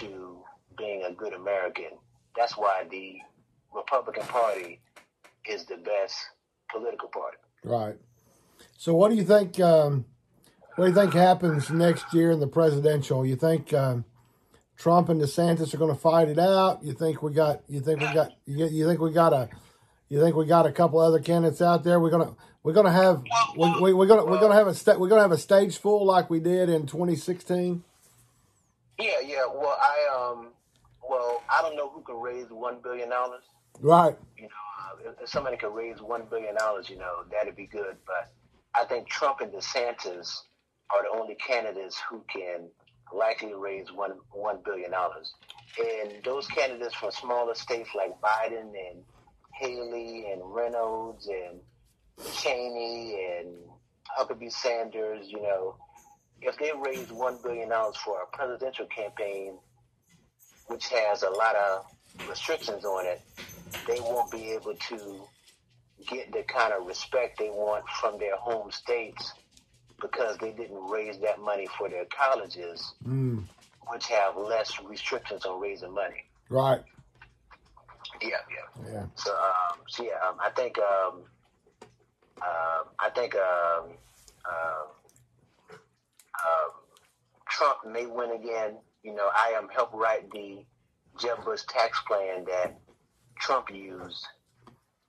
to 0.00 0.42
being 0.76 1.04
a 1.04 1.12
good 1.12 1.32
American. 1.32 1.98
That's 2.36 2.56
why 2.56 2.84
the 2.90 3.16
Republican 3.74 4.24
Party 4.24 4.80
is 5.48 5.64
the 5.64 5.76
best 5.76 6.16
political 6.70 7.08
party. 7.08 7.36
Right. 7.64 7.96
So, 8.76 8.94
what 8.94 9.10
do 9.10 9.16
you 9.16 9.24
think? 9.24 9.60
Um, 9.60 10.06
what 10.76 10.86
do 10.86 10.90
you 10.90 10.96
think 10.96 11.12
happens 11.12 11.70
next 11.70 12.14
year 12.14 12.30
in 12.30 12.40
the 12.40 12.46
presidential? 12.46 13.26
You 13.26 13.36
think 13.36 13.74
um, 13.74 14.06
Trump 14.82 15.08
and 15.10 15.20
DeSantis 15.20 15.72
are 15.72 15.76
going 15.76 15.94
to 15.94 16.00
fight 16.00 16.28
it 16.28 16.40
out? 16.40 16.82
You 16.82 16.92
think 16.92 17.22
we 17.22 17.32
got? 17.32 17.62
You 17.68 17.80
think 17.80 18.00
we 18.00 18.12
got? 18.12 18.32
You, 18.46 18.66
you 18.66 18.84
think 18.84 18.98
we 18.98 19.12
got 19.12 19.32
a? 19.32 19.48
You 20.08 20.20
think 20.20 20.34
we 20.34 20.44
got 20.44 20.66
a 20.66 20.72
couple 20.72 20.98
other 20.98 21.20
candidates 21.20 21.62
out 21.62 21.84
there? 21.84 22.00
We're 22.00 22.10
gonna 22.10 22.34
we're 22.64 22.72
gonna 22.72 22.90
have 22.90 23.22
we, 23.56 23.80
we, 23.80 23.92
we're 23.94 24.08
gonna 24.08 24.24
we're 24.24 24.40
gonna 24.40 24.56
have 24.56 24.66
a 24.66 24.74
sta- 24.74 24.98
we're 24.98 25.08
gonna 25.08 25.22
have 25.22 25.30
a 25.30 25.38
stage 25.38 25.78
full 25.78 26.04
like 26.04 26.28
we 26.30 26.40
did 26.40 26.68
in 26.68 26.88
2016. 26.88 27.84
Yeah, 28.98 29.12
yeah. 29.24 29.46
Well, 29.46 29.78
I 29.80 30.32
um, 30.32 30.48
well, 31.08 31.44
I 31.48 31.62
don't 31.62 31.76
know 31.76 31.88
who 31.88 32.02
can 32.02 32.16
raise 32.20 32.48
one 32.50 32.78
billion 32.82 33.08
dollars. 33.08 33.44
Right. 33.80 34.16
You 34.36 34.42
know, 34.42 34.48
uh, 35.06 35.10
if, 35.10 35.22
if 35.22 35.28
somebody 35.28 35.58
could 35.58 35.74
raise 35.76 36.02
one 36.02 36.24
billion 36.28 36.56
dollars, 36.56 36.90
you 36.90 36.98
know, 36.98 37.22
that'd 37.30 37.54
be 37.54 37.66
good. 37.66 37.96
But 38.04 38.32
I 38.74 38.84
think 38.84 39.08
Trump 39.08 39.40
and 39.42 39.52
DeSantis 39.52 40.40
are 40.90 41.04
the 41.04 41.16
only 41.16 41.36
candidates 41.36 42.02
who 42.10 42.24
can 42.28 42.68
likely 43.14 43.54
raise 43.54 43.92
one 43.92 44.12
one 44.32 44.58
billion 44.64 44.90
dollars. 44.90 45.32
And 45.78 46.22
those 46.24 46.46
candidates 46.48 46.94
from 46.94 47.10
smaller 47.10 47.54
states 47.54 47.90
like 47.94 48.20
Biden 48.20 48.72
and 48.90 49.02
Haley 49.54 50.26
and 50.32 50.42
Reynolds 50.44 51.28
and 51.28 51.60
Cheney 52.34 53.38
and 53.38 53.56
Huckabee 54.18 54.52
Sanders, 54.52 55.30
you 55.30 55.42
know, 55.42 55.76
if 56.40 56.58
they 56.58 56.72
raise 56.84 57.10
one 57.10 57.38
billion 57.42 57.68
dollars 57.68 57.96
for 57.96 58.18
a 58.22 58.36
presidential 58.36 58.86
campaign, 58.86 59.58
which 60.66 60.88
has 60.88 61.22
a 61.22 61.30
lot 61.30 61.56
of 61.56 61.86
restrictions 62.28 62.84
on 62.84 63.06
it, 63.06 63.20
they 63.86 64.00
won't 64.00 64.30
be 64.30 64.50
able 64.50 64.74
to 64.74 65.22
get 66.08 66.32
the 66.32 66.42
kind 66.42 66.72
of 66.72 66.86
respect 66.86 67.38
they 67.38 67.48
want 67.48 67.84
from 68.00 68.18
their 68.18 68.36
home 68.36 68.70
states 68.70 69.32
because 70.02 70.36
they 70.38 70.50
didn't 70.50 70.84
raise 70.90 71.18
that 71.20 71.40
money 71.40 71.66
for 71.78 71.88
their 71.88 72.04
colleges, 72.06 72.92
mm. 73.06 73.42
which 73.88 74.06
have 74.08 74.36
less 74.36 74.78
restrictions 74.82 75.46
on 75.46 75.60
raising 75.60 75.94
money. 75.94 76.24
Right. 76.50 76.82
Yeah, 78.20 78.28
yeah. 78.50 78.92
Yeah. 78.92 79.06
So, 79.14 79.32
um, 79.32 79.78
so 79.88 80.04
yeah, 80.04 80.28
um, 80.28 80.36
I 80.44 80.50
think, 80.50 80.76
um, 80.78 81.22
uh, 82.42 82.82
I 82.98 83.10
think 83.14 83.34
um, 83.36 83.90
uh, 84.44 84.84
uh, 86.34 86.68
Trump 87.48 87.78
may 87.86 88.06
win 88.06 88.32
again. 88.32 88.76
You 89.02 89.14
know, 89.14 89.30
I 89.34 89.54
am 89.56 89.68
help 89.68 89.92
write 89.92 90.30
the 90.30 90.64
Jeb 91.20 91.44
Bush 91.44 91.62
tax 91.68 92.00
plan 92.06 92.44
that 92.46 92.78
Trump 93.38 93.70
used. 93.70 94.26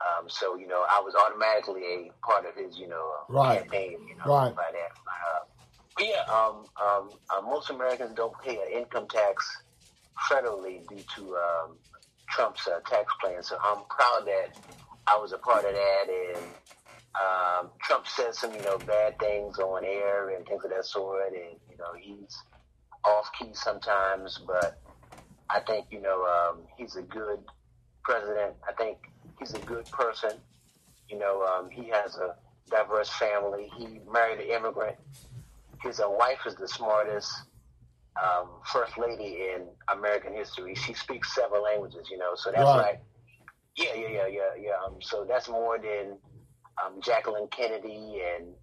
Um, 0.01 0.27
so 0.27 0.57
you 0.57 0.67
know, 0.67 0.83
I 0.89 0.99
was 0.99 1.15
automatically 1.15 1.81
a 1.83 2.25
part 2.25 2.45
of 2.45 2.55
his, 2.55 2.77
you 2.77 2.87
know, 2.87 3.11
right. 3.29 3.59
campaign. 3.59 3.97
You 4.07 4.15
know, 4.17 4.35
right. 4.35 4.55
by 4.55 4.69
that. 4.71 4.82
Yeah, 6.03 6.23
um, 6.33 6.67
um, 6.83 7.11
uh, 7.31 7.41
most 7.41 7.69
Americans 7.69 8.11
don't 8.15 8.33
pay 8.43 8.57
an 8.57 8.81
income 8.81 9.07
tax 9.09 9.47
federally 10.29 10.87
due 10.89 11.03
to 11.15 11.35
um, 11.37 11.77
Trump's 12.29 12.67
uh, 12.67 12.79
tax 12.89 13.13
plan. 13.21 13.41
So 13.41 13.55
I'm 13.63 13.83
proud 13.89 14.23
that 14.25 14.47
I 15.07 15.17
was 15.17 15.31
a 15.31 15.37
part 15.37 15.65
of 15.65 15.71
that. 15.71 16.05
And 16.09 16.45
um, 17.15 17.71
Trump 17.81 18.05
said 18.07 18.35
some, 18.35 18.53
you 18.53 18.63
know, 18.63 18.79
bad 18.79 19.17
things 19.19 19.59
on 19.59 19.85
air 19.85 20.35
and 20.35 20.45
things 20.45 20.63
of 20.65 20.71
that 20.71 20.85
sort. 20.85 21.27
And 21.27 21.57
you 21.69 21.77
know, 21.77 21.93
he's 21.97 22.35
off 23.05 23.29
key 23.39 23.51
sometimes, 23.53 24.41
but 24.45 24.81
I 25.49 25.61
think 25.61 25.87
you 25.91 26.01
know 26.01 26.25
um, 26.25 26.63
he's 26.77 26.97
a 26.97 27.01
good 27.01 27.39
president. 28.03 28.55
I 28.67 28.73
think 28.73 28.97
he's 29.39 29.53
a 29.53 29.59
good 29.59 29.89
person. 29.91 30.33
You 31.09 31.19
know, 31.19 31.43
um, 31.43 31.69
he 31.71 31.89
has 31.89 32.17
a 32.17 32.35
diverse 32.69 33.09
family. 33.09 33.69
He 33.77 33.99
married 34.11 34.39
an 34.39 34.49
immigrant. 34.51 34.97
His 35.83 35.99
uh, 35.99 36.05
wife 36.09 36.39
is 36.47 36.55
the 36.55 36.67
smartest 36.67 37.29
um, 38.21 38.47
first 38.71 38.97
lady 38.97 39.49
in 39.53 39.67
American 39.91 40.33
history. 40.33 40.75
She 40.75 40.93
speaks 40.93 41.33
several 41.35 41.63
languages. 41.63 42.07
You 42.09 42.17
know, 42.17 42.31
so 42.35 42.51
that's 42.51 42.63
Right. 42.63 42.77
like, 42.77 43.01
yeah, 43.75 43.93
yeah, 43.95 44.07
yeah, 44.07 44.27
yeah, 44.27 44.49
yeah. 44.59 44.71
Um, 44.85 45.01
so 45.01 45.25
that's 45.27 45.49
more 45.49 45.77
than 45.77 46.17
um, 46.83 47.01
Jacqueline 47.01 47.47
Kennedy 47.49 48.21
and 48.35 48.53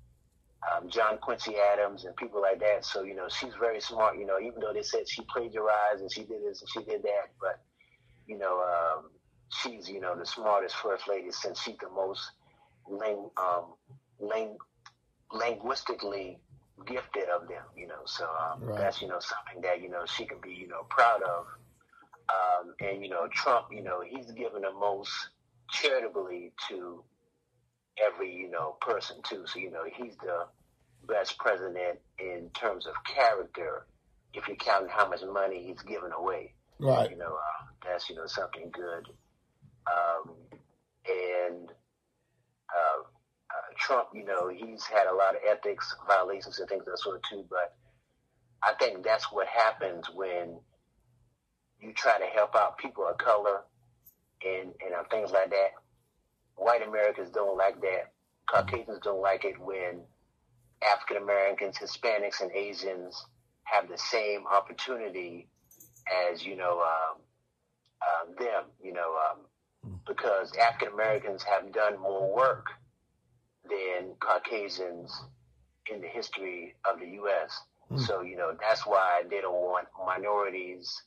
um, 0.73 0.89
John 0.89 1.19
Quincy 1.19 1.55
Adams 1.73 2.05
and 2.05 2.15
people 2.17 2.41
like 2.41 2.61
that. 2.61 2.85
So 2.85 3.03
you 3.03 3.15
know, 3.15 3.29
she's 3.29 3.55
very 3.61 3.81
smart. 3.81 4.19
You 4.19 4.27
know, 4.27 4.39
even 4.39 4.61
though 4.61 4.73
they 4.73 4.83
said 4.83 5.09
she 5.09 5.23
plagiarized 5.33 6.01
and 6.01 6.13
she 6.13 6.23
did 6.23 6.43
this 6.45 6.61
and 6.63 6.71
she 6.71 6.91
did 6.91 7.03
that, 7.03 7.31
but 7.41 7.61
you 8.27 8.39
know, 8.39 8.61
um, 8.63 9.11
she's 9.51 9.89
you 9.89 10.01
know 10.01 10.17
the 10.17 10.27
smartest 10.27 10.77
first 10.77 11.09
lady 11.09 11.31
since 11.33 11.61
she's 11.61 11.77
the 11.81 11.89
most 11.91 12.23
ling- 12.89 13.31
um, 13.37 13.75
ling- 14.21 14.59
linguistically 15.33 16.39
gifted 16.87 17.29
of 17.29 17.49
them. 17.49 17.65
You 17.77 17.89
know, 17.89 18.03
so 18.07 18.25
um, 18.25 18.61
Right. 18.61 18.79
that's 18.79 19.01
you 19.03 19.09
know 19.09 19.21
something 19.21 19.63
that 19.63 19.81
you 19.83 19.89
know 19.91 20.05
she 20.07 20.27
can 20.27 20.39
be 20.41 20.53
you 20.53 20.69
know 20.69 20.85
proud 20.91 21.23
of. 21.23 21.47
Um, 22.31 22.75
and 22.81 23.03
you 23.03 23.11
know, 23.11 23.29
Trump, 23.33 23.67
you 23.73 23.83
know, 23.83 24.03
he's 24.03 24.31
given 24.33 24.63
the 24.63 24.73
most 24.73 25.11
charitably 25.71 26.53
to 26.69 27.03
every 28.03 28.33
you 28.35 28.51
know 28.51 28.77
person 28.81 29.17
too. 29.23 29.45
So 29.47 29.59
you 29.59 29.71
know, 29.71 29.85
he's 29.93 30.17
the 30.19 30.47
best 31.07 31.39
president 31.39 31.99
in 32.19 32.51
terms 32.55 32.87
of 32.87 32.95
character. 33.05 33.87
If 34.35 34.49
you 34.49 34.57
count 34.57 34.91
how 34.91 35.09
much 35.09 35.23
money 35.25 35.65
he's 35.67 35.83
given 35.83 36.13
away, 36.13 36.55
Right. 36.79 37.11
you 37.11 37.17
know, 37.17 37.35
uh, 37.35 37.65
that's 37.85 38.09
you 38.09 38.17
know 38.17 38.27
something 38.27 38.71
good. 38.73 39.09
Um, 39.91 40.35
Trump, 43.91 44.09
you 44.15 44.25
know, 44.25 44.49
he's 44.49 44.85
had 44.85 45.09
a 45.09 45.15
lot 45.15 45.35
of 45.35 45.41
ethics 45.45 45.97
violations 46.07 46.61
and 46.61 46.69
things 46.69 46.83
of 46.83 46.87
that 46.87 46.99
sort 47.01 47.25
too. 47.29 47.45
But 47.51 47.75
I 48.63 48.75
think 48.79 49.03
that's 49.03 49.33
what 49.33 49.49
happens 49.49 50.09
when 50.15 50.61
you 51.81 51.93
try 51.93 52.17
to 52.19 52.27
help 52.27 52.55
out 52.55 52.79
people 52.79 53.05
of 53.09 53.19
color 53.19 53.63
and 54.47 54.73
and 54.85 54.95
uh, 54.97 55.03
things 55.11 55.33
like 55.33 55.51
that. 55.51 55.71
White 56.55 56.87
Americans 56.87 57.31
don't 57.31 57.59
like 57.59 57.81
that. 57.81 58.13
Caucasians 58.49 59.01
don't 59.03 59.21
like 59.21 59.45
it 59.45 59.59
when 59.59 60.03
African 60.89 61.17
Americans, 61.25 61.77
Hispanics, 61.77 62.41
and 62.41 62.53
Asians 62.53 63.27
have 63.65 63.89
the 63.89 63.99
same 63.99 64.47
opportunity 64.47 65.49
as 66.31 66.45
you 66.45 66.55
know 66.55 66.81
um, 66.81 67.19
um, 68.03 68.35
them. 68.39 68.65
You 68.81 68.93
know, 68.93 69.17
um, 69.33 69.99
because 70.07 70.53
African 70.57 70.95
Americans 70.95 71.43
have 71.43 71.73
done 71.73 71.99
more 72.01 72.33
work 72.33 72.67
than 73.69 74.15
Caucasians 74.21 75.13
in 75.93 76.01
the 76.01 76.09
history 76.09 76.75
of 76.91 76.99
the 77.01 77.07
U.S. 77.07 77.61
Mm. 77.91 78.07
So 78.07 78.23
you 78.23 78.37
know 78.37 78.57
that's 78.61 78.87
why 78.87 79.23
they 79.31 79.41
don't 79.41 79.55
want 79.55 79.87
minorities 80.07 81.03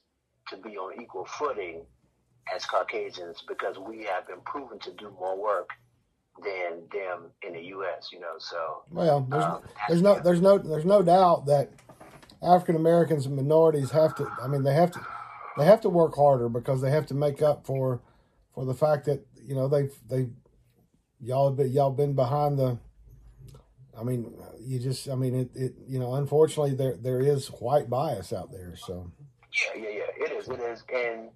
to 0.50 0.58
be 0.58 0.78
on 0.78 1.02
equal 1.02 1.26
footing 1.26 1.86
as 2.54 2.66
Caucasians 2.66 3.44
because 3.48 3.78
we 3.80 4.04
have 4.04 4.28
been 4.28 4.42
proven 4.46 4.80
to 4.80 4.92
do 4.92 5.10
more 5.20 5.42
work 5.42 5.70
than 6.44 6.82
them 6.92 7.32
in 7.46 7.54
the 7.54 7.62
U.S. 7.68 8.10
You 8.12 8.20
know, 8.20 8.36
so 8.40 8.84
Well, 8.92 9.28
there's, 9.30 9.44
Um, 9.44 9.62
there's 9.88 10.02
no 10.02 10.20
there's 10.20 10.42
no 10.42 10.58
there's 10.58 10.86
no 10.86 11.02
doubt 11.02 11.46
that 11.46 11.70
African 12.42 12.76
Americans 12.76 13.26
and 13.26 13.36
minorities 13.36 13.92
have 13.92 14.16
to. 14.16 14.30
I 14.42 14.48
mean, 14.48 14.64
they 14.64 14.74
have 14.74 14.92
to 14.92 15.00
they 15.58 15.66
have 15.66 15.82
to 15.82 15.90
work 15.90 16.16
harder 16.16 16.50
because 16.50 16.82
they 16.82 16.92
have 16.92 17.06
to 17.08 17.14
make 17.14 17.42
up 17.42 17.66
for 17.66 18.02
for 18.54 18.66
the 18.66 18.74
fact 18.74 19.06
that 19.06 19.26
you 19.46 19.56
know 19.56 19.68
they've 19.68 19.94
they 20.10 20.30
y'all 21.24 21.50
have 21.50 21.58
been 21.58 21.72
y'all 21.72 21.92
been 21.92 22.14
behind 22.14 22.60
the 22.60 22.78
I 23.98 24.04
mean, 24.04 24.34
you 24.60 24.80
just, 24.80 25.08
I 25.08 25.16
mean, 25.16 25.36
it, 25.36 25.50
it, 25.56 25.74
you 25.88 26.00
know, 26.00 26.16
unfortunately, 26.16 26.74
there 26.74 26.96
there 26.96 27.20
is 27.20 27.48
white 27.48 27.90
bias 27.90 28.34
out 28.34 28.52
there. 28.52 28.76
So. 28.76 29.12
Yeah, 29.54 29.82
yeah, 29.84 29.90
yeah. 29.90 30.26
It 30.26 30.32
is. 30.32 30.50
It 30.50 30.60
is, 30.60 30.84
and 30.94 31.30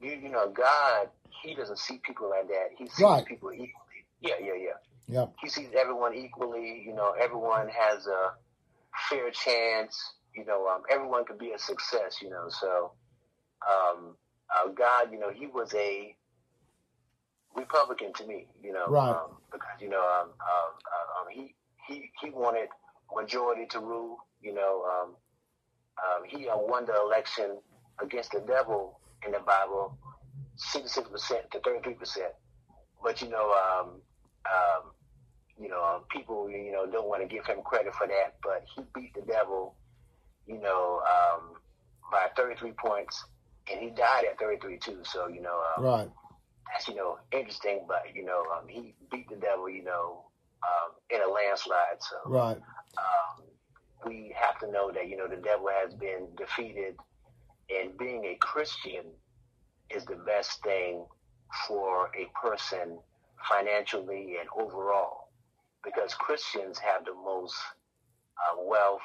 you, 0.00 0.18
you 0.22 0.28
know, 0.28 0.50
God, 0.50 1.08
He 1.42 1.54
doesn't 1.54 1.78
see 1.78 2.00
people 2.04 2.28
like 2.30 2.48
that. 2.48 2.68
He 2.76 2.86
sees 2.88 3.00
right. 3.02 3.24
people 3.24 3.50
equally. 3.52 3.74
Yeah, 4.20 4.34
yeah, 4.40 4.54
yeah. 4.54 4.70
Yeah. 5.10 5.26
He 5.40 5.48
sees 5.48 5.68
everyone 5.74 6.14
equally. 6.14 6.82
You 6.84 6.94
know, 6.94 7.14
everyone 7.18 7.68
has 7.68 8.06
a 8.06 8.32
fair 9.08 9.30
chance. 9.30 9.98
You 10.34 10.44
know, 10.44 10.68
um, 10.68 10.82
everyone 10.90 11.24
could 11.24 11.38
be 11.38 11.52
a 11.52 11.58
success. 11.58 12.18
You 12.20 12.28
know, 12.28 12.48
so 12.50 12.92
um, 13.66 14.16
uh, 14.54 14.68
God, 14.68 15.10
you 15.12 15.18
know, 15.18 15.30
He 15.30 15.46
was 15.46 15.72
a 15.74 16.14
Republican 17.58 18.12
to 18.14 18.26
me. 18.26 18.46
You 18.62 18.72
know, 18.72 18.86
right? 18.88 19.10
Um, 19.10 19.36
because 19.52 19.80
you 19.80 19.88
know, 19.88 20.00
um, 20.00 20.28
um, 20.28 20.72
uh, 20.86 21.20
um, 21.20 21.26
he 21.30 21.54
he 21.86 22.10
he 22.20 22.30
wanted 22.30 22.68
majority 23.14 23.66
to 23.70 23.80
rule. 23.80 24.18
You 24.40 24.54
know, 24.54 24.84
um, 24.84 25.08
um, 25.98 26.24
he 26.26 26.48
uh, 26.48 26.56
won 26.56 26.86
the 26.86 26.94
election 27.00 27.58
against 28.02 28.32
the 28.32 28.40
devil 28.40 29.00
in 29.26 29.32
the 29.32 29.40
Bible, 29.40 29.96
sixty 30.56 30.88
six 30.88 31.08
percent 31.08 31.50
to 31.52 31.60
thirty 31.60 31.82
three 31.82 31.94
percent. 31.94 32.32
But 33.02 33.20
you 33.22 33.28
know, 33.28 33.52
um, 33.52 33.88
um, 34.46 34.90
you 35.60 35.68
know, 35.68 35.84
um, 35.84 36.02
people 36.10 36.50
you 36.50 36.72
know 36.72 36.86
don't 36.86 37.08
want 37.08 37.22
to 37.22 37.28
give 37.28 37.46
him 37.46 37.58
credit 37.64 37.94
for 37.94 38.06
that. 38.06 38.36
But 38.42 38.64
he 38.74 38.82
beat 38.94 39.14
the 39.14 39.22
devil, 39.22 39.74
you 40.46 40.60
know, 40.60 41.00
um, 41.06 41.54
by 42.12 42.26
thirty 42.36 42.56
three 42.56 42.72
points, 42.72 43.24
and 43.70 43.80
he 43.80 43.90
died 43.90 44.24
at 44.30 44.38
thirty 44.38 44.60
three 44.60 44.78
too. 44.78 45.00
So 45.02 45.28
you 45.28 45.40
know, 45.40 45.60
um, 45.76 45.84
right 45.84 46.08
that's 46.72 46.88
you 46.88 46.94
know 46.94 47.18
interesting, 47.32 47.80
but 47.86 48.02
you 48.14 48.24
know 48.24 48.42
um, 48.56 48.68
he 48.68 48.94
beat 49.10 49.28
the 49.28 49.36
devil, 49.36 49.68
you 49.68 49.84
know, 49.84 50.24
um, 50.62 50.92
in 51.10 51.20
a 51.20 51.30
landslide. 51.30 52.00
So 52.00 52.16
right, 52.26 52.56
um, 52.56 53.44
we 54.06 54.34
have 54.38 54.58
to 54.60 54.70
know 54.70 54.90
that 54.92 55.08
you 55.08 55.16
know 55.16 55.28
the 55.28 55.36
devil 55.36 55.68
has 55.68 55.94
been 55.94 56.28
defeated, 56.36 56.96
and 57.70 57.96
being 57.98 58.24
a 58.24 58.36
Christian 58.36 59.04
is 59.90 60.04
the 60.04 60.16
best 60.16 60.62
thing 60.62 61.04
for 61.66 62.10
a 62.16 62.28
person 62.38 62.98
financially 63.48 64.36
and 64.40 64.48
overall, 64.58 65.30
because 65.82 66.14
Christians 66.14 66.78
have 66.78 67.04
the 67.04 67.14
most 67.14 67.56
uh, 68.36 68.62
wealth, 68.62 69.00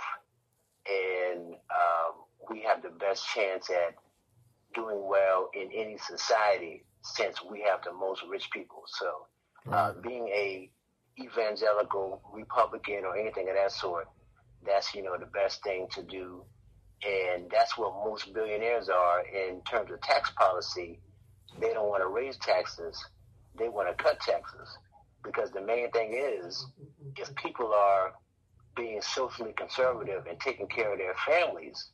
and 0.87 1.53
um, 1.53 2.25
we 2.49 2.61
have 2.61 2.81
the 2.83 2.89
best 2.89 3.25
chance 3.33 3.69
at 3.69 3.95
doing 4.75 5.07
well 5.07 5.49
in 5.53 5.69
any 5.71 5.97
society 5.97 6.83
since 7.03 7.43
we 7.43 7.61
have 7.61 7.83
the 7.83 7.93
most 7.93 8.23
rich 8.29 8.49
people. 8.51 8.83
So, 8.87 9.27
uh, 9.71 9.93
being 10.01 10.27
a 10.29 10.69
evangelical 11.19 12.21
Republican 12.33 13.05
or 13.05 13.15
anything 13.15 13.49
of 13.49 13.55
that 13.55 13.71
sort, 13.71 14.07
that's 14.65 14.93
you 14.95 15.03
know 15.03 15.17
the 15.17 15.27
best 15.27 15.61
thing 15.63 15.87
to 15.91 16.01
do, 16.03 16.43
and 17.05 17.49
that's 17.51 17.77
what 17.77 17.93
most 18.05 18.33
billionaires 18.33 18.89
are 18.89 19.21
in 19.25 19.61
terms 19.69 19.91
of 19.91 20.01
tax 20.01 20.31
policy. 20.31 20.99
They 21.59 21.73
don't 21.73 21.89
want 21.89 22.01
to 22.03 22.07
raise 22.07 22.37
taxes; 22.37 22.97
they 23.57 23.69
want 23.69 23.95
to 23.95 24.03
cut 24.03 24.19
taxes. 24.21 24.69
Because 25.23 25.51
the 25.51 25.61
main 25.61 25.89
thing 25.91 26.13
is 26.13 26.65
if 27.17 27.33
people 27.35 27.73
are 27.73 28.13
being 28.75 29.01
socially 29.01 29.53
conservative 29.53 30.25
and 30.27 30.37
taking 30.39 30.67
care 30.67 30.91
of 30.91 30.97
their 30.97 31.15
families, 31.25 31.91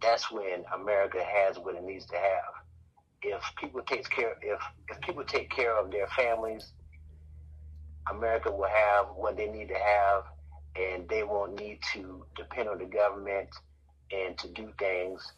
that's 0.00 0.30
when 0.30 0.64
America 0.74 1.22
has 1.22 1.58
what 1.58 1.74
it 1.74 1.82
needs 1.84 2.06
to 2.06 2.16
have 2.16 2.55
if 3.22 3.42
people 3.56 3.82
take 3.82 4.08
care 4.08 4.36
if 4.42 4.60
if 4.90 5.00
people 5.00 5.24
take 5.24 5.50
care 5.50 5.78
of 5.78 5.90
their 5.90 6.06
families, 6.08 6.72
America 8.10 8.50
will 8.50 8.68
have 8.68 9.06
what 9.14 9.36
they 9.36 9.46
need 9.46 9.68
to 9.68 9.78
have, 9.78 10.24
and 10.76 11.08
they 11.08 11.22
won't 11.22 11.58
need 11.58 11.78
to 11.94 12.24
depend 12.36 12.68
on 12.68 12.78
the 12.78 12.84
government 12.84 13.48
and 14.12 14.38
to 14.38 14.48
do 14.48 14.72
things, 14.78 15.32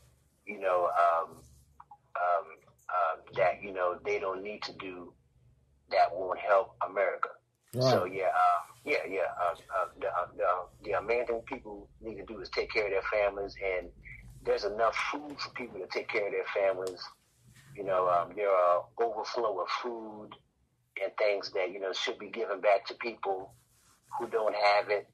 you 0.47 0.61
know, 0.61 0.91
um, 0.99 1.31
um, 2.17 2.47
uh, 2.89 3.17
that 3.37 3.63
you 3.63 3.73
know 3.73 3.99
they 4.05 4.19
don't 4.19 4.43
need 4.43 4.63
to 4.63 4.73
do 4.75 5.13
that 5.91 6.15
won't 6.15 6.39
help 6.39 6.77
America. 6.89 7.31
Right. 7.75 7.91
So 7.91 8.05
yeah, 8.05 8.27
uh, 8.27 8.61
yeah, 8.85 8.99
yeah. 9.09 9.21
Uh, 9.41 9.55
uh 9.55 9.89
the, 10.01 10.07
uh, 10.09 10.27
the, 10.83 10.91
the 10.91 11.03
main 11.03 11.27
thing 11.27 11.41
people 11.47 11.89
need 12.01 12.17
to 12.17 12.25
do 12.25 12.41
is 12.41 12.51
take 12.51 12.71
care 12.71 12.85
of 12.85 12.91
their 12.91 13.03
families, 13.11 13.55
and 13.65 13.89
there's 14.45 14.65
enough 14.65 14.97
food 15.11 15.39
for 15.41 15.51
people 15.51 15.79
to 15.81 15.87
take 15.87 16.09
care 16.09 16.27
of 16.27 16.33
their 16.33 16.45
families 16.55 17.03
you 17.79 17.85
know, 17.85 18.09
um, 18.09 18.33
there 18.35 18.51
are 18.51 18.85
overflow 19.01 19.61
of 19.61 19.69
food 19.69 20.31
and 21.01 21.13
things 21.17 21.53
that, 21.53 21.71
you 21.73 21.79
know, 21.79 21.93
should 21.93 22.19
be 22.19 22.29
given 22.29 22.61
back 22.61 22.85
to 22.87 22.95
people 22.95 23.53
who 24.19 24.27
don't 24.27 24.55
have 24.55 24.91
it. 24.91 25.09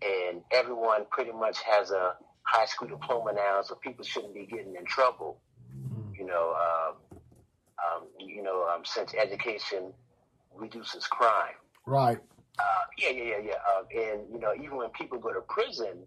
And 0.00 0.40
everyone 0.50 1.04
pretty 1.10 1.32
much 1.32 1.58
has 1.62 1.90
a 1.90 2.14
high 2.42 2.64
school 2.64 2.88
diploma 2.88 3.34
now, 3.34 3.60
so 3.62 3.74
people 3.74 4.02
shouldn't 4.02 4.32
be 4.32 4.46
getting 4.46 4.76
in 4.76 4.86
trouble. 4.86 5.40
You 6.18 6.24
know, 6.24 6.54
um, 6.54 7.18
um, 7.84 8.08
you 8.18 8.42
know, 8.42 8.66
um, 8.66 8.82
since 8.84 9.12
education 9.14 9.92
reduces 10.54 11.06
crime. 11.06 11.54
Right. 11.84 12.18
Uh, 12.58 12.62
yeah, 12.96 13.10
yeah, 13.10 13.24
yeah, 13.24 13.38
yeah. 13.44 13.52
Uh, 13.52 14.00
and 14.00 14.32
you 14.32 14.38
know, 14.40 14.54
even 14.54 14.76
when 14.76 14.88
people 14.90 15.18
go 15.18 15.34
to 15.34 15.42
prison, 15.42 16.06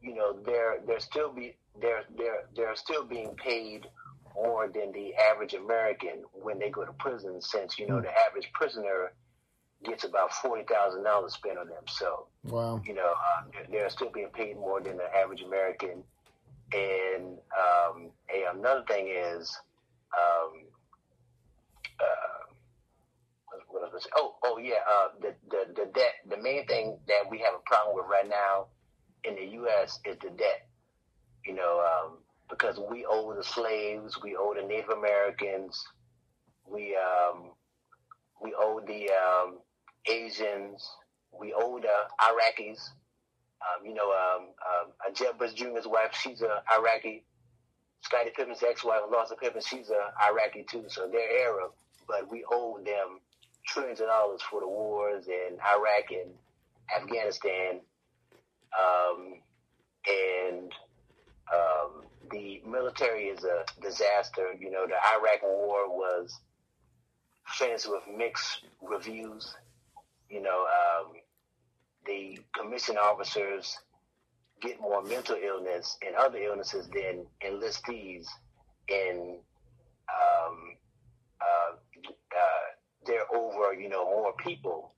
you 0.00 0.14
know, 0.14 0.38
they're 0.46 0.78
they're 0.86 1.00
still 1.00 1.32
be 1.32 1.56
they're 1.80 2.04
they're 2.16 2.44
they're 2.54 2.76
still 2.76 3.04
being 3.04 3.34
paid 3.34 3.86
more 4.34 4.68
than 4.68 4.92
the 4.92 5.14
average 5.14 5.54
American 5.54 6.24
when 6.32 6.58
they 6.58 6.70
go 6.70 6.84
to 6.84 6.92
prison, 6.92 7.40
since 7.40 7.78
you 7.78 7.86
know 7.86 8.00
the 8.00 8.10
average 8.28 8.50
prisoner 8.52 9.12
gets 9.84 10.04
about 10.04 10.32
forty 10.32 10.64
thousand 10.64 11.04
dollars 11.04 11.34
spent 11.34 11.58
on 11.58 11.68
them. 11.68 11.84
So, 11.86 12.26
wow, 12.44 12.82
you 12.86 12.94
know, 12.94 13.12
uh, 13.12 13.42
they're, 13.70 13.90
still 13.90 14.10
being 14.10 14.28
paid 14.28 14.56
more 14.56 14.80
than 14.80 14.96
the 14.96 15.14
average 15.16 15.42
American. 15.42 16.02
And 16.72 17.38
um, 17.56 18.10
another 18.52 18.84
thing 18.88 19.08
is, 19.08 19.56
um, 20.16 20.64
uh, 22.00 22.52
what 23.68 23.82
was 23.82 23.92
I 23.94 24.04
say? 24.04 24.10
Oh, 24.16 24.34
oh 24.44 24.58
yeah, 24.58 24.82
uh, 24.90 25.08
the 25.20 25.34
the 25.50 25.72
the 25.74 25.90
debt. 25.94 26.14
The 26.28 26.38
main 26.38 26.66
thing 26.66 26.98
that 27.06 27.30
we 27.30 27.38
have 27.38 27.54
a 27.54 27.62
problem 27.66 27.94
with 27.94 28.06
right 28.10 28.28
now 28.28 28.66
in 29.22 29.36
the 29.36 29.52
U.S. 29.58 30.00
is 30.04 30.16
the 30.20 30.30
debt. 30.30 30.68
You 31.44 31.54
know, 31.54 31.80
um, 31.80 32.18
because 32.48 32.78
we 32.78 33.06
owe 33.08 33.34
the 33.34 33.42
slaves, 33.42 34.20
we 34.22 34.36
owe 34.36 34.54
the 34.54 34.66
Native 34.66 34.90
Americans, 34.90 35.82
we 36.70 36.96
um, 36.96 37.50
we 38.42 38.54
owe 38.58 38.80
the 38.86 39.10
um, 39.10 39.58
Asians, 40.06 40.88
we 41.38 41.52
owe 41.54 41.78
the 41.78 41.88
Iraqis. 42.20 42.80
Um, 43.64 43.86
you 43.86 43.94
know, 43.94 44.12
um, 44.12 44.48
um, 45.08 45.14
Jeb 45.14 45.38
Bush 45.38 45.54
Jr.'s 45.54 45.86
wife, 45.86 46.14
she's 46.20 46.42
an 46.42 46.48
Iraqi. 46.72 47.24
Scottie 48.02 48.32
Pippen's 48.36 48.62
ex-wife, 48.62 49.00
Larsa 49.10 49.38
Pippen, 49.40 49.62
she's 49.66 49.88
an 49.88 49.96
Iraqi 50.22 50.66
too. 50.68 50.84
So 50.88 51.08
they're 51.10 51.48
Arab, 51.48 51.72
but 52.06 52.30
we 52.30 52.44
owe 52.52 52.78
them 52.84 53.20
trillions 53.66 54.00
of 54.00 54.08
dollars 54.08 54.42
for 54.42 54.60
the 54.60 54.68
wars 54.68 55.26
in 55.26 55.56
Iraq 55.58 56.10
and 56.10 56.30
Afghanistan. 56.94 57.80
Um, 58.78 59.40
and 60.06 60.72
um, 61.52 62.04
the 62.30 62.62
military 62.66 63.24
is 63.24 63.44
a 63.44 63.64
disaster. 63.80 64.54
You 64.58 64.70
know, 64.70 64.86
the 64.86 64.94
Iraq 64.94 65.42
War 65.42 65.88
was 65.88 66.38
finished 67.46 67.88
with 67.88 68.02
mixed 68.16 68.64
reviews. 68.82 69.54
You 70.28 70.42
know, 70.42 70.66
um, 70.66 71.12
the 72.06 72.38
commissioned 72.56 72.98
officers 72.98 73.78
get 74.60 74.80
more 74.80 75.02
mental 75.02 75.36
illness 75.36 75.96
and 76.06 76.14
other 76.16 76.38
illnesses 76.38 76.88
than 76.88 77.26
enlistees, 77.44 78.26
and 78.88 79.38
um, 80.08 80.76
uh, 81.40 81.72
uh, 81.76 82.64
they're 83.06 83.34
over, 83.34 83.74
you 83.74 83.88
know, 83.88 84.04
more 84.04 84.32
people. 84.38 84.94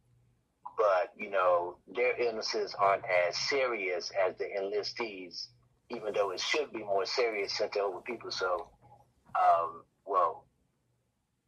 But 0.76 1.12
you 1.16 1.30
know, 1.30 1.78
their 1.94 2.20
illnesses 2.20 2.74
aren't 2.78 3.04
as 3.04 3.36
serious 3.36 4.12
as 4.26 4.36
the 4.36 4.44
enlistees 4.44 5.48
even 5.90 6.12
though 6.14 6.30
it 6.30 6.40
should 6.40 6.72
be 6.72 6.80
more 6.80 7.06
serious 7.06 7.56
since 7.56 7.70
they're 7.74 7.82
over 7.84 8.00
people. 8.00 8.30
So, 8.30 8.68
um, 9.34 9.84
well, 10.04 10.46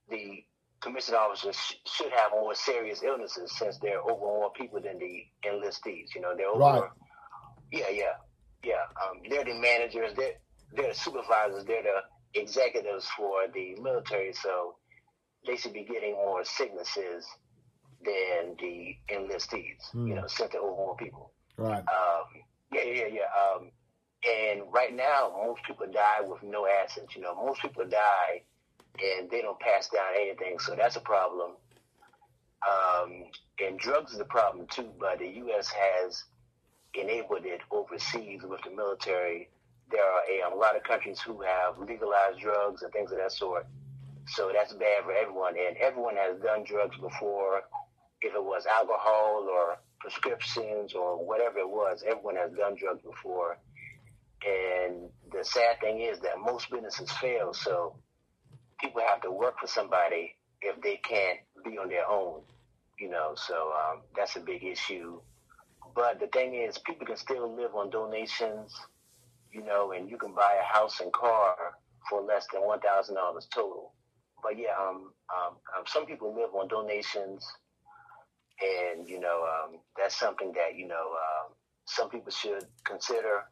the 0.09 0.45
commission 0.81 1.15
officers 1.15 1.57
sh- 1.57 1.75
should 1.87 2.13
have 2.13 2.31
more 2.33 2.55
serious 2.55 3.03
illnesses 3.03 3.53
since 3.57 3.79
they're 3.79 4.01
over 4.01 4.21
more 4.21 4.53
people 4.53 4.81
than 4.81 4.99
the 4.99 5.25
enlistees. 5.45 6.15
You 6.15 6.21
know, 6.21 6.35
they're 6.37 6.49
over. 6.49 6.61
Right. 6.61 6.91
Yeah, 7.73 7.91
yeah, 7.91 8.13
yeah. 8.65 8.85
Um, 9.03 9.21
they're 9.29 9.45
the 9.45 9.55
managers. 9.55 10.13
They're 10.17 10.35
they're 10.75 10.89
the 10.89 10.95
supervisors. 10.95 11.65
They're 11.65 11.83
the 11.83 12.41
executives 12.41 13.07
for 13.17 13.47
the 13.53 13.75
military. 13.81 14.33
So 14.33 14.77
they 15.47 15.57
should 15.57 15.73
be 15.73 15.85
getting 15.85 16.15
more 16.15 16.45
sicknesses 16.45 17.27
than 18.05 18.57
the 18.61 18.95
enlistees. 19.13 19.93
You 20.09 20.15
know, 20.15 20.27
since 20.29 20.53
they're 20.53 20.61
over 20.61 20.71
more 20.77 20.97
people. 20.97 21.33
Right. 21.57 21.79
Um, 21.81 22.43
yeah, 22.73 22.85
yeah, 22.85 23.07
yeah. 23.07 23.57
Um, 23.57 23.71
and 24.27 24.63
right 24.73 24.95
now, 24.95 25.33
most 25.47 25.63
people 25.65 25.87
die 25.87 26.21
with 26.23 26.43
no 26.43 26.67
assets. 26.67 27.15
You 27.15 27.23
know, 27.23 27.35
most 27.35 27.63
people 27.63 27.85
die 27.89 28.43
and 29.01 29.31
they 29.31 29.43
don't 29.43 29.59
pass 29.61 29.89
down 29.89 30.15
anything, 30.21 30.59
so 30.59 30.75
that's 30.75 30.97
a 30.97 31.01
problem. 31.01 31.53
Um, 32.67 33.25
and 33.65 33.79
drugs 33.79 34.13
is 34.13 34.19
a 34.19 34.25
problem 34.25 34.67
too, 34.67 34.91
but 34.99 35.21
the 35.21 35.29
U.S. 35.29 35.69
has 35.69 36.25
enabled 36.95 37.45
it 37.45 37.61
overseas 37.71 38.43
with 38.43 38.61
the 38.63 38.71
military. 38.71 39.51
There 39.91 40.03
are 40.03 40.51
a, 40.51 40.55
a 40.55 40.57
lot 40.57 40.77
of 40.77 40.83
countries 40.83 41.21
who 41.21 41.43
have 41.43 41.79
legalized 41.79 42.41
drugs 42.41 42.83
and 42.83 42.93
things 42.93 43.13
of 43.13 43.19
that 43.19 43.33
sort. 43.33 43.67
So 44.27 44.51
that's 44.53 44.73
bad 44.73 45.05
for 45.05 45.13
everyone. 45.13 45.55
And 45.57 45.77
everyone 45.77 46.17
has 46.17 46.41
done 46.41 46.65
drugs 46.65 46.97
before, 46.97 47.63
if 48.21 48.35
it 48.35 48.45
was 48.45 48.67
alcohol 48.67 49.49
or 49.51 49.79
prescriptions 50.01 50.93
or 50.93 51.25
whatever 51.25 51.61
it 51.61 51.69
was, 51.69 52.03
everyone 52.07 52.37
has 52.37 52.53
done 52.53 52.75
drugs 52.75 53.03
before. 53.03 53.59
And 54.47 55.11
the 55.33 55.45
sad 55.45 55.81
thing 55.81 56.01
is 56.01 56.21
that 56.21 56.39
most 56.39 56.71
businesses 56.71 57.11
fail. 57.13 57.53
So 57.53 57.97
people 58.81 59.03
have 59.07 59.21
to 59.23 59.31
work 59.33 59.59
for 59.61 59.67
somebody 59.67 60.37
if 60.61 60.81
they 60.83 60.97
can't 60.97 61.39
be 61.65 61.79
on 61.79 61.89
their 61.89 62.09
own, 62.09 62.43
you 62.99 63.11
know. 63.11 63.33
So 63.37 63.73
um, 63.73 64.03
that's 64.17 64.37
a 64.37 64.41
big 64.41 64.65
issue. 64.65 65.21
But 65.95 66.21
the 66.21 66.29
thing 66.29 66.55
is, 66.55 66.79
people 66.79 67.07
can 67.07 67.17
still 67.17 67.55
live 67.55 67.75
on 67.75 67.91
donations, 67.91 68.75
you 69.53 69.63
know, 69.65 69.93
and 69.93 70.09
you 70.09 70.17
can 70.17 70.35
buy 70.35 70.57
a 70.61 70.65
house 70.79 71.01
and 71.01 71.13
car 71.13 71.57
for 72.09 72.23
less 72.23 72.47
than 72.53 72.63
one 72.63 72.81
thousand 72.81 73.17
dollars 73.17 73.49
total. 73.53 73.93
But 74.43 74.57
yeah, 74.59 74.75
um, 74.81 75.13
um, 75.37 75.57
um, 75.77 75.85
some 75.87 76.07
people 76.07 76.35
live 76.35 76.55
on 76.55 76.69
donations, 76.69 77.45
and 78.61 79.09
you 79.09 79.19
know, 79.19 79.45
um, 79.45 79.79
that's 79.97 80.19
something 80.19 80.53
that 80.53 80.77
you 80.77 80.87
know 80.87 80.95
um, 80.95 81.55
some 81.87 82.09
people 82.09 82.31
should 82.31 82.65
consider. 82.85 83.45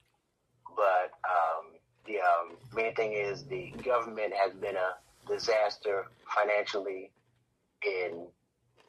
But 0.76 1.12
um, 1.24 1.76
the 2.06 2.18
um, 2.18 2.56
main 2.74 2.94
thing 2.94 3.14
is 3.14 3.44
the 3.44 3.72
government 3.82 4.32
has 4.34 4.52
been 4.54 4.76
a 4.76 4.94
disaster 5.28 6.06
financially. 6.34 7.10
In 7.84 8.26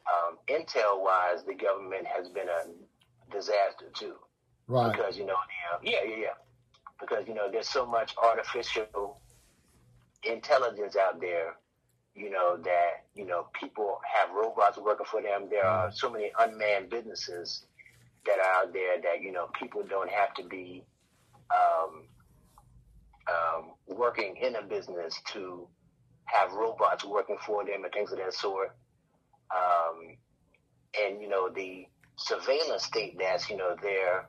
um, 0.08 0.38
intel 0.48 1.02
wise, 1.02 1.44
the 1.46 1.54
government 1.54 2.06
has 2.06 2.28
been 2.28 2.48
a 2.48 3.32
disaster 3.34 3.86
too. 3.94 4.14
Right. 4.66 4.92
Because 4.92 5.16
you 5.16 5.26
know, 5.26 5.34
the, 5.34 5.76
uh, 5.76 5.80
yeah, 5.82 6.08
yeah, 6.08 6.16
yeah. 6.16 6.36
Because 7.00 7.26
you 7.26 7.34
know, 7.34 7.50
there's 7.50 7.68
so 7.68 7.86
much 7.86 8.14
artificial 8.22 9.20
intelligence 10.22 10.96
out 10.96 11.20
there. 11.20 11.56
You 12.14 12.30
know 12.30 12.56
that 12.64 13.04
you 13.14 13.24
know 13.24 13.46
people 13.58 14.00
have 14.12 14.34
robots 14.34 14.78
working 14.78 15.06
for 15.06 15.22
them. 15.22 15.46
There 15.48 15.64
are 15.64 15.92
so 15.92 16.10
many 16.10 16.32
unmanned 16.38 16.90
businesses 16.90 17.64
that 18.26 18.38
are 18.38 18.64
out 18.64 18.72
there 18.72 19.00
that 19.00 19.22
you 19.22 19.30
know 19.30 19.48
people 19.58 19.84
don't 19.88 20.10
have 20.10 20.34
to 20.34 20.42
be 20.42 20.84
um, 21.50 22.04
um, 23.28 23.72
working 23.96 24.36
in 24.40 24.56
a 24.56 24.62
business 24.62 25.20
to 25.32 25.68
have 26.26 26.52
robots 26.52 27.04
working 27.04 27.38
for 27.44 27.64
them 27.64 27.84
and 27.84 27.92
things 27.92 28.12
of 28.12 28.18
that 28.18 28.34
sort. 28.34 28.76
Um, 29.54 30.16
and 31.02 31.22
you 31.22 31.28
know 31.28 31.48
the 31.50 31.86
surveillance 32.16 32.84
state 32.84 33.16
that's 33.18 33.48
you 33.50 33.56
know 33.56 33.76
there 33.82 34.28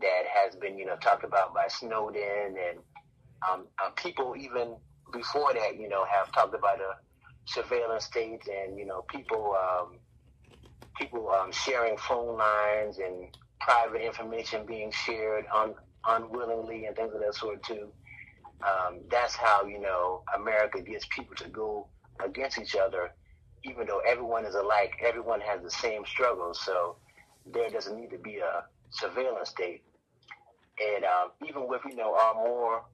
that 0.00 0.22
has 0.34 0.56
been 0.56 0.78
you 0.78 0.86
know 0.86 0.96
talked 0.96 1.24
about 1.24 1.54
by 1.54 1.66
Snowden 1.68 2.56
and 2.68 2.78
um, 3.50 3.66
uh, 3.84 3.90
people 3.90 4.34
even 4.38 4.76
before 5.12 5.52
that 5.54 5.78
you 5.78 5.88
know 5.88 6.04
have 6.10 6.32
talked 6.32 6.54
about 6.54 6.80
a 6.80 6.94
surveillance 7.46 8.04
state 8.04 8.42
and 8.48 8.78
you 8.78 8.86
know 8.86 9.04
people 9.10 9.54
um, 9.58 9.98
people 10.98 11.30
um, 11.30 11.52
sharing 11.52 11.96
phone 11.98 12.38
lines 12.38 12.98
and 12.98 13.28
private 13.60 14.04
information 14.04 14.66
being 14.66 14.92
shared 14.92 15.44
un- 15.54 15.74
unwillingly 16.06 16.86
and 16.86 16.96
things 16.96 17.14
of 17.14 17.20
that 17.20 17.34
sort 17.34 17.62
too. 17.62 17.88
Um, 18.62 19.00
that's 19.10 19.34
how 19.34 19.64
you 19.64 19.80
know 19.80 20.22
America 20.36 20.80
gets 20.82 21.06
people 21.10 21.34
to 21.36 21.48
go 21.48 21.86
against 22.24 22.58
each 22.58 22.76
other, 22.76 23.12
even 23.64 23.86
though 23.86 24.00
everyone 24.06 24.44
is 24.44 24.54
alike. 24.54 24.92
Everyone 25.04 25.40
has 25.40 25.62
the 25.62 25.70
same 25.70 26.04
struggles, 26.04 26.60
so 26.60 26.96
there 27.46 27.70
doesn't 27.70 27.98
need 27.98 28.10
to 28.10 28.18
be 28.18 28.38
a 28.38 28.64
surveillance 28.90 29.50
state. 29.50 29.82
And 30.78 31.04
um, 31.04 31.30
even 31.46 31.68
with 31.68 31.82
you 31.88 31.96
know 31.96 32.14
our 32.14 32.34
more 32.34 32.84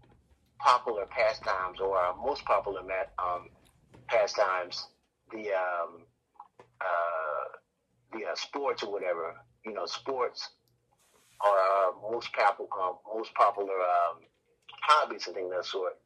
popular 0.59 1.07
pastimes 1.07 1.81
or 1.81 1.97
our 1.97 2.16
most 2.16 2.45
popular 2.45 2.81
um, 3.19 3.49
pastimes, 4.09 4.87
the 5.33 5.53
um, 5.53 6.03
uh, 6.81 7.57
the 8.12 8.25
uh, 8.27 8.35
sports 8.35 8.83
or 8.83 8.92
whatever, 8.92 9.35
you 9.64 9.73
know, 9.73 9.87
sports 9.87 10.51
are 11.40 11.59
our 11.59 12.12
most 12.12 12.33
popular 12.33 12.68
uh, 12.81 12.92
most 13.14 13.35
popular 13.35 13.75
um, 13.75 14.22
hobbies 14.83 15.27
and 15.27 15.35
things 15.35 15.46
of 15.46 15.57
that 15.57 15.64
sort. 15.64 15.99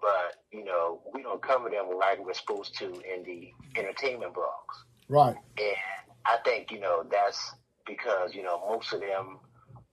But, 0.00 0.44
you 0.52 0.64
know, 0.64 1.00
we 1.12 1.22
don't 1.22 1.42
cover 1.42 1.68
them 1.70 1.86
like 1.98 2.24
we're 2.24 2.34
supposed 2.34 2.76
to 2.78 2.86
in 2.86 3.24
the 3.24 3.50
entertainment 3.76 4.32
blogs. 4.32 4.76
Right. 5.08 5.36
And 5.56 5.76
I 6.24 6.36
think, 6.44 6.70
you 6.70 6.78
know, 6.78 7.04
that's 7.10 7.52
because, 7.84 8.34
you 8.34 8.42
know, 8.42 8.62
most 8.68 8.92
of 8.92 9.00
them 9.00 9.38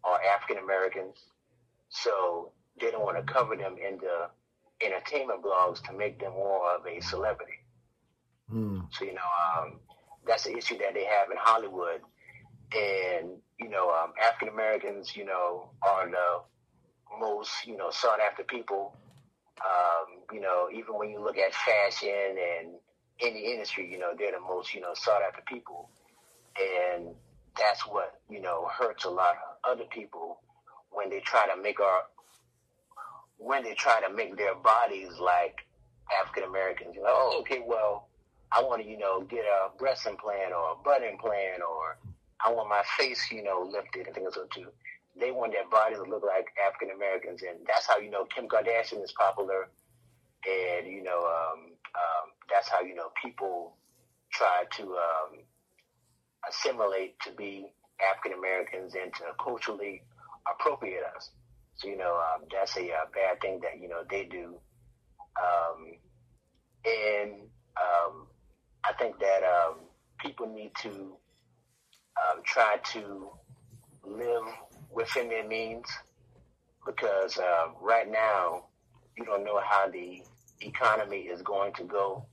are 0.03 0.19
African 0.35 0.63
Americans. 0.63 1.17
So 1.89 2.51
they 2.79 2.91
don't 2.91 3.03
want 3.03 3.17
to 3.17 3.33
cover 3.33 3.55
them 3.55 3.77
in 3.77 3.97
the 3.97 4.29
entertainment 4.85 5.41
blogs 5.43 5.81
to 5.85 5.93
make 5.93 6.19
them 6.19 6.33
more 6.33 6.75
of 6.75 6.85
a 6.85 6.99
celebrity. 7.01 7.53
Mm. 8.53 8.87
So, 8.91 9.05
you 9.05 9.13
know, 9.13 9.21
um, 9.57 9.79
that's 10.27 10.43
the 10.43 10.55
issue 10.55 10.77
that 10.79 10.93
they 10.93 11.05
have 11.05 11.31
in 11.31 11.37
Hollywood. 11.39 12.01
And, 12.73 13.37
you 13.59 13.69
know, 13.69 13.89
um, 13.89 14.13
African 14.21 14.49
Americans, 14.49 15.15
you 15.15 15.25
know, 15.25 15.69
are 15.81 16.09
the 16.09 17.19
most, 17.19 17.51
you 17.65 17.77
know, 17.77 17.89
sought 17.91 18.19
after 18.19 18.43
people. 18.43 18.95
Um, 19.63 20.21
you 20.33 20.41
know, 20.41 20.67
even 20.73 20.95
when 20.95 21.09
you 21.09 21.23
look 21.23 21.37
at 21.37 21.53
fashion 21.53 22.09
and 22.09 22.73
any 23.21 23.53
industry, 23.53 23.89
you 23.89 23.97
know, 23.97 24.13
they're 24.17 24.31
the 24.31 24.39
most, 24.39 24.73
you 24.73 24.81
know, 24.81 24.93
sought 24.93 25.21
after 25.21 25.41
people. 25.47 25.89
And 26.59 27.07
that's 27.57 27.81
what, 27.87 28.19
you 28.29 28.41
know, 28.41 28.67
hurts 28.71 29.05
a 29.05 29.09
lot 29.09 29.35
of 29.35 29.71
other 29.71 29.85
people 29.85 30.39
when 30.91 31.09
they 31.09 31.19
try 31.19 31.45
to 31.53 31.61
make 31.61 31.79
our, 31.79 32.03
when 33.37 33.63
they 33.63 33.73
try 33.73 34.01
to 34.01 34.13
make 34.13 34.37
their 34.37 34.55
bodies 34.55 35.11
like 35.19 35.65
African 36.21 36.43
Americans. 36.49 36.95
You 36.95 37.03
know, 37.03 37.09
oh, 37.09 37.39
okay, 37.41 37.61
well, 37.65 38.09
I 38.51 38.61
want 38.61 38.83
to, 38.83 38.89
you 38.89 38.97
know, 38.97 39.21
get 39.21 39.43
a 39.45 39.75
breast 39.77 40.05
implant 40.05 40.53
or 40.53 40.73
a 40.73 40.83
butt 40.83 41.03
implant 41.03 41.61
or 41.61 41.97
I 42.43 42.51
want 42.51 42.69
my 42.69 42.83
face, 42.97 43.31
you 43.31 43.43
know, 43.43 43.67
lifted 43.69 44.07
and 44.07 44.15
things 44.15 44.35
like 44.37 44.49
that 44.55 44.71
they 45.19 45.31
want 45.31 45.53
their 45.53 45.67
bodies 45.69 45.97
to 45.97 46.03
look 46.03 46.23
like 46.23 46.47
African 46.65 46.95
Americans, 46.95 47.41
and 47.41 47.59
that's 47.65 47.87
how 47.87 47.97
you 47.97 48.09
know 48.09 48.25
Kim 48.25 48.47
Kardashian 48.47 49.03
is 49.03 49.13
popular, 49.13 49.69
and 50.45 50.87
you 50.87 51.03
know 51.03 51.19
um, 51.25 51.71
um, 51.95 52.25
that's 52.49 52.67
how 52.67 52.81
you 52.81 52.95
know 52.95 53.09
people 53.21 53.75
try 54.31 54.63
to 54.77 54.83
um, 54.83 55.39
assimilate 56.49 57.19
to 57.21 57.31
be 57.31 57.67
African 58.01 58.37
Americans 58.37 58.93
and 59.01 59.13
to 59.15 59.23
culturally 59.41 60.03
appropriate 60.51 61.03
us. 61.15 61.31
So 61.77 61.87
you 61.87 61.97
know 61.97 62.15
um, 62.15 62.43
that's 62.51 62.75
a, 62.77 62.91
uh, 62.91 63.05
bad 63.13 63.39
thing 63.41 63.61
that 63.61 63.81
you 63.81 63.87
know 63.87 64.03
they 64.09 64.25
do, 64.25 64.55
um, 65.41 65.93
and 66.85 67.31
um, 67.77 68.27
I 68.83 68.91
think 68.99 69.19
that 69.19 69.41
people 70.19 70.47
need 70.47 70.71
to 70.81 71.15
try 72.45 72.77
to 72.93 73.29
live 74.05 74.43
within 74.91 75.29
their 75.29 75.47
means 75.47 75.85
because 76.85 77.37
uh, 77.37 77.67
right 77.81 78.09
now 78.09 78.65
you 79.17 79.25
don't 79.25 79.43
know 79.43 79.59
how 79.63 79.89
the 79.89 80.21
economy 80.61 81.21
is 81.21 81.41
going 81.41 81.73
to 81.73 81.83
go. 81.83 82.25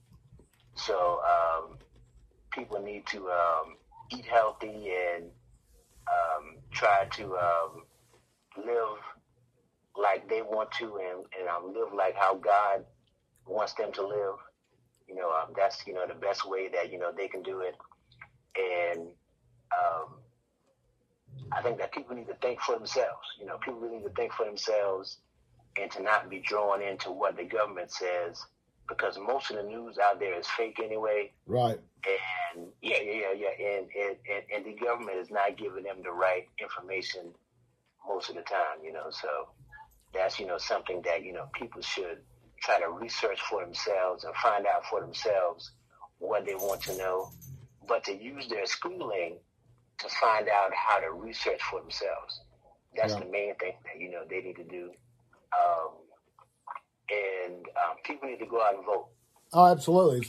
So 0.75 1.19
um, 1.27 1.77
people 2.51 2.79
need 2.81 3.05
to 3.07 3.29
um, 3.29 3.75
eat 4.11 4.25
healthy 4.25 4.91
and 5.15 5.25
um, 6.07 6.57
try 6.71 7.05
to 7.13 7.35
um, 7.37 7.83
live 8.57 8.97
like 9.95 10.27
they 10.29 10.41
want 10.41 10.71
to 10.71 10.85
and, 10.97 11.25
and 11.39 11.49
um, 11.49 11.73
live 11.73 11.93
like 11.95 12.15
how 12.15 12.35
God 12.35 12.85
wants 13.47 13.73
them 13.73 13.91
to 13.93 14.07
live. 14.07 14.35
You 15.07 15.15
know, 15.15 15.29
um, 15.31 15.53
that's, 15.55 15.85
you 15.85 15.93
know, 15.93 16.07
the 16.07 16.15
best 16.15 16.49
way 16.49 16.69
that, 16.69 16.91
you 16.91 16.97
know, 16.97 17.11
they 17.15 17.27
can 17.27 17.43
do 17.43 17.59
it. 17.59 17.75
And 18.55 19.09
Um, 19.81 20.15
I 21.51 21.61
think 21.61 21.77
that 21.77 21.91
people 21.91 22.15
need 22.15 22.27
to 22.27 22.35
think 22.35 22.59
for 22.61 22.75
themselves. 22.75 23.27
You 23.39 23.45
know, 23.45 23.57
people 23.57 23.79
really 23.79 23.97
need 23.97 24.05
to 24.05 24.13
think 24.13 24.33
for 24.33 24.45
themselves 24.45 25.17
and 25.79 25.91
to 25.91 26.01
not 26.01 26.29
be 26.29 26.39
drawn 26.39 26.81
into 26.81 27.11
what 27.11 27.37
the 27.37 27.43
government 27.43 27.91
says 27.91 28.45
because 28.87 29.17
most 29.17 29.49
of 29.49 29.57
the 29.57 29.63
news 29.63 29.97
out 29.97 30.19
there 30.19 30.37
is 30.37 30.47
fake 30.47 30.79
anyway. 30.83 31.31
Right. 31.45 31.79
And 32.55 32.67
yeah, 32.81 32.97
yeah, 33.01 33.13
yeah, 33.13 33.33
yeah. 33.35 33.67
And, 33.77 33.87
and, 33.87 34.15
and, 34.29 34.43
and 34.55 34.65
the 34.65 34.85
government 34.85 35.17
is 35.17 35.31
not 35.31 35.57
giving 35.57 35.83
them 35.83 35.97
the 36.03 36.11
right 36.11 36.47
information 36.59 37.33
most 38.07 38.29
of 38.29 38.35
the 38.35 38.41
time, 38.41 38.83
you 38.83 38.91
know. 38.91 39.09
So 39.09 39.27
that's, 40.13 40.39
you 40.39 40.45
know, 40.45 40.57
something 40.57 41.01
that, 41.03 41.23
you 41.23 41.33
know, 41.33 41.47
people 41.53 41.81
should 41.81 42.19
try 42.61 42.79
to 42.79 42.89
research 42.89 43.39
for 43.49 43.63
themselves 43.63 44.23
and 44.23 44.35
find 44.35 44.65
out 44.65 44.85
for 44.85 45.01
themselves 45.01 45.71
what 46.19 46.45
they 46.45 46.55
want 46.55 46.81
to 46.83 46.97
know. 46.97 47.31
But 47.87 48.03
to 48.05 48.15
use 48.15 48.47
their 48.47 48.65
schooling 48.65 49.37
to 50.03 50.09
find 50.09 50.47
out 50.47 50.71
how 50.73 50.99
to 50.99 51.11
research 51.11 51.61
for 51.69 51.81
themselves. 51.81 52.41
That's 52.95 53.13
yeah. 53.13 53.19
the 53.19 53.25
main 53.25 53.55
thing 53.55 53.73
that 53.85 53.99
you 53.99 54.11
know 54.11 54.21
they 54.29 54.41
need 54.41 54.55
to 54.57 54.63
do. 54.63 54.91
Um, 55.53 55.89
and 57.09 57.55
um, 57.55 57.97
people 58.03 58.29
need 58.29 58.39
to 58.39 58.45
go 58.45 58.61
out 58.61 58.75
and 58.75 58.85
vote. 58.85 59.07
Oh, 59.51 59.71
absolutely. 59.71 60.27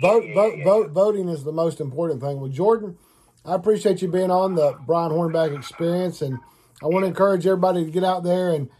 Vote, 0.00 0.24
Yeah, 0.26 0.34
vote, 0.34 0.58
yeah, 0.58 0.64
vote. 0.64 0.90
Voting 0.90 1.28
is 1.28 1.44
the 1.44 1.52
most 1.52 1.80
important 1.80 2.20
thing. 2.20 2.40
Well, 2.40 2.50
Jordan, 2.50 2.98
I 3.44 3.54
appreciate 3.54 4.02
you 4.02 4.08
being 4.08 4.30
on 4.30 4.54
the 4.54 4.76
Brian 4.86 5.12
Hornback 5.12 5.56
Experience, 5.56 6.20
and 6.22 6.38
I 6.82 6.86
want 6.86 7.04
to 7.04 7.08
encourage 7.08 7.46
everybody 7.46 7.84
to 7.84 7.90
get 7.90 8.04
out 8.04 8.24
there 8.24 8.50
and 8.50 8.70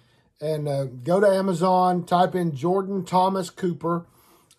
and 0.40 0.68
uh, 0.68 0.84
go 0.84 1.20
to 1.20 1.26
Amazon, 1.26 2.04
type 2.04 2.34
in 2.34 2.54
Jordan 2.54 3.04
Thomas 3.04 3.48
Cooper, 3.50 4.06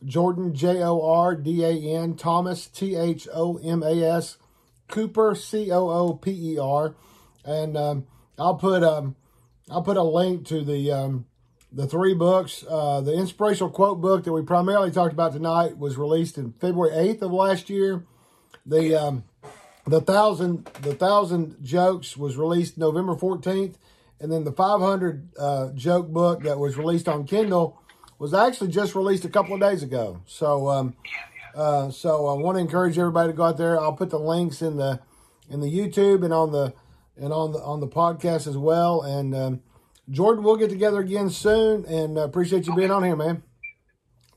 Jordan 0.03 0.53
J 0.53 0.81
O 0.81 1.01
R 1.01 1.35
D 1.35 1.63
A 1.63 1.71
N 1.71 2.15
Thomas 2.15 2.67
T 2.67 2.95
H 2.95 3.27
O 3.33 3.57
M 3.57 3.83
A 3.83 4.03
S 4.03 4.37
Cooper 4.87 5.35
C 5.35 5.71
O 5.71 5.89
O 5.89 6.13
P 6.13 6.53
E 6.53 6.57
R, 6.59 6.95
and 7.43 7.75
um, 7.75 8.07
I'll 8.37 8.55
put 8.55 8.83
um, 8.83 9.15
I'll 9.69 9.83
put 9.83 9.97
a 9.97 10.03
link 10.03 10.45
to 10.47 10.63
the 10.63 10.91
um, 10.91 11.25
the 11.71 11.87
three 11.87 12.13
books. 12.13 12.63
Uh, 12.67 13.01
the 13.01 13.13
inspirational 13.13 13.69
quote 13.69 13.99
book 13.99 14.23
that 14.23 14.33
we 14.33 14.41
primarily 14.43 14.91
talked 14.91 15.13
about 15.13 15.33
tonight 15.33 15.77
was 15.77 15.97
released 15.97 16.37
in 16.37 16.53
February 16.53 16.95
eighth 16.95 17.21
of 17.21 17.31
last 17.31 17.69
year. 17.69 18.05
The 18.65 18.95
um, 18.95 19.23
the 19.85 20.01
thousand 20.01 20.65
the 20.81 20.95
thousand 20.95 21.63
jokes 21.63 22.17
was 22.17 22.37
released 22.37 22.77
November 22.77 23.15
fourteenth, 23.15 23.77
and 24.19 24.31
then 24.31 24.43
the 24.43 24.51
five 24.51 24.79
hundred 24.79 25.29
uh, 25.37 25.71
joke 25.73 26.07
book 26.07 26.43
that 26.43 26.59
was 26.59 26.77
released 26.77 27.07
on 27.07 27.25
Kindle 27.25 27.79
was 28.17 28.33
actually 28.33 28.69
just 28.69 28.95
released 28.95 29.25
a 29.25 29.29
couple 29.29 29.53
of 29.53 29.59
days 29.59 29.83
ago. 29.83 30.21
So 30.25 30.69
um, 30.69 30.95
uh, 31.55 31.89
so 31.89 32.27
I 32.27 32.33
want 32.33 32.57
to 32.57 32.61
encourage 32.61 32.97
everybody 32.97 33.31
to 33.31 33.37
go 33.37 33.43
out 33.43 33.57
there. 33.57 33.79
I'll 33.79 33.93
put 33.93 34.09
the 34.09 34.19
links 34.19 34.61
in 34.61 34.77
the 34.77 34.99
in 35.49 35.61
the 35.61 35.71
YouTube 35.71 36.23
and 36.23 36.33
on 36.33 36.51
the 36.51 36.73
and 37.17 37.31
on 37.31 37.51
the 37.53 37.59
on 37.59 37.79
the 37.79 37.87
podcast 37.87 38.47
as 38.47 38.57
well. 38.57 39.01
And 39.01 39.35
um, 39.35 39.61
Jordan, 40.09 40.43
we'll 40.43 40.57
get 40.57 40.69
together 40.69 40.99
again 40.99 41.29
soon. 41.29 41.85
And 41.85 42.17
uh, 42.17 42.21
appreciate 42.21 42.67
you 42.67 42.75
being 42.75 42.91
on 42.91 43.03
here, 43.03 43.15
man. 43.15 43.43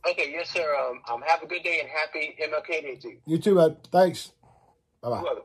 Okay, 0.09 0.31
yes, 0.31 0.51
sir. 0.51 0.75
Um, 0.77 1.01
um, 1.12 1.23
have 1.27 1.43
a 1.43 1.47
good 1.47 1.62
day 1.62 1.81
and 1.81 1.89
happy 1.89 2.37
MLK 2.43 2.83
Day 2.83 2.95
to 3.03 3.09
you. 3.09 3.19
You 3.27 3.39
too. 3.39 3.61
Uh, 3.61 3.75
thanks. 3.91 4.33
Bye 5.03 5.11
bye. 5.11 5.41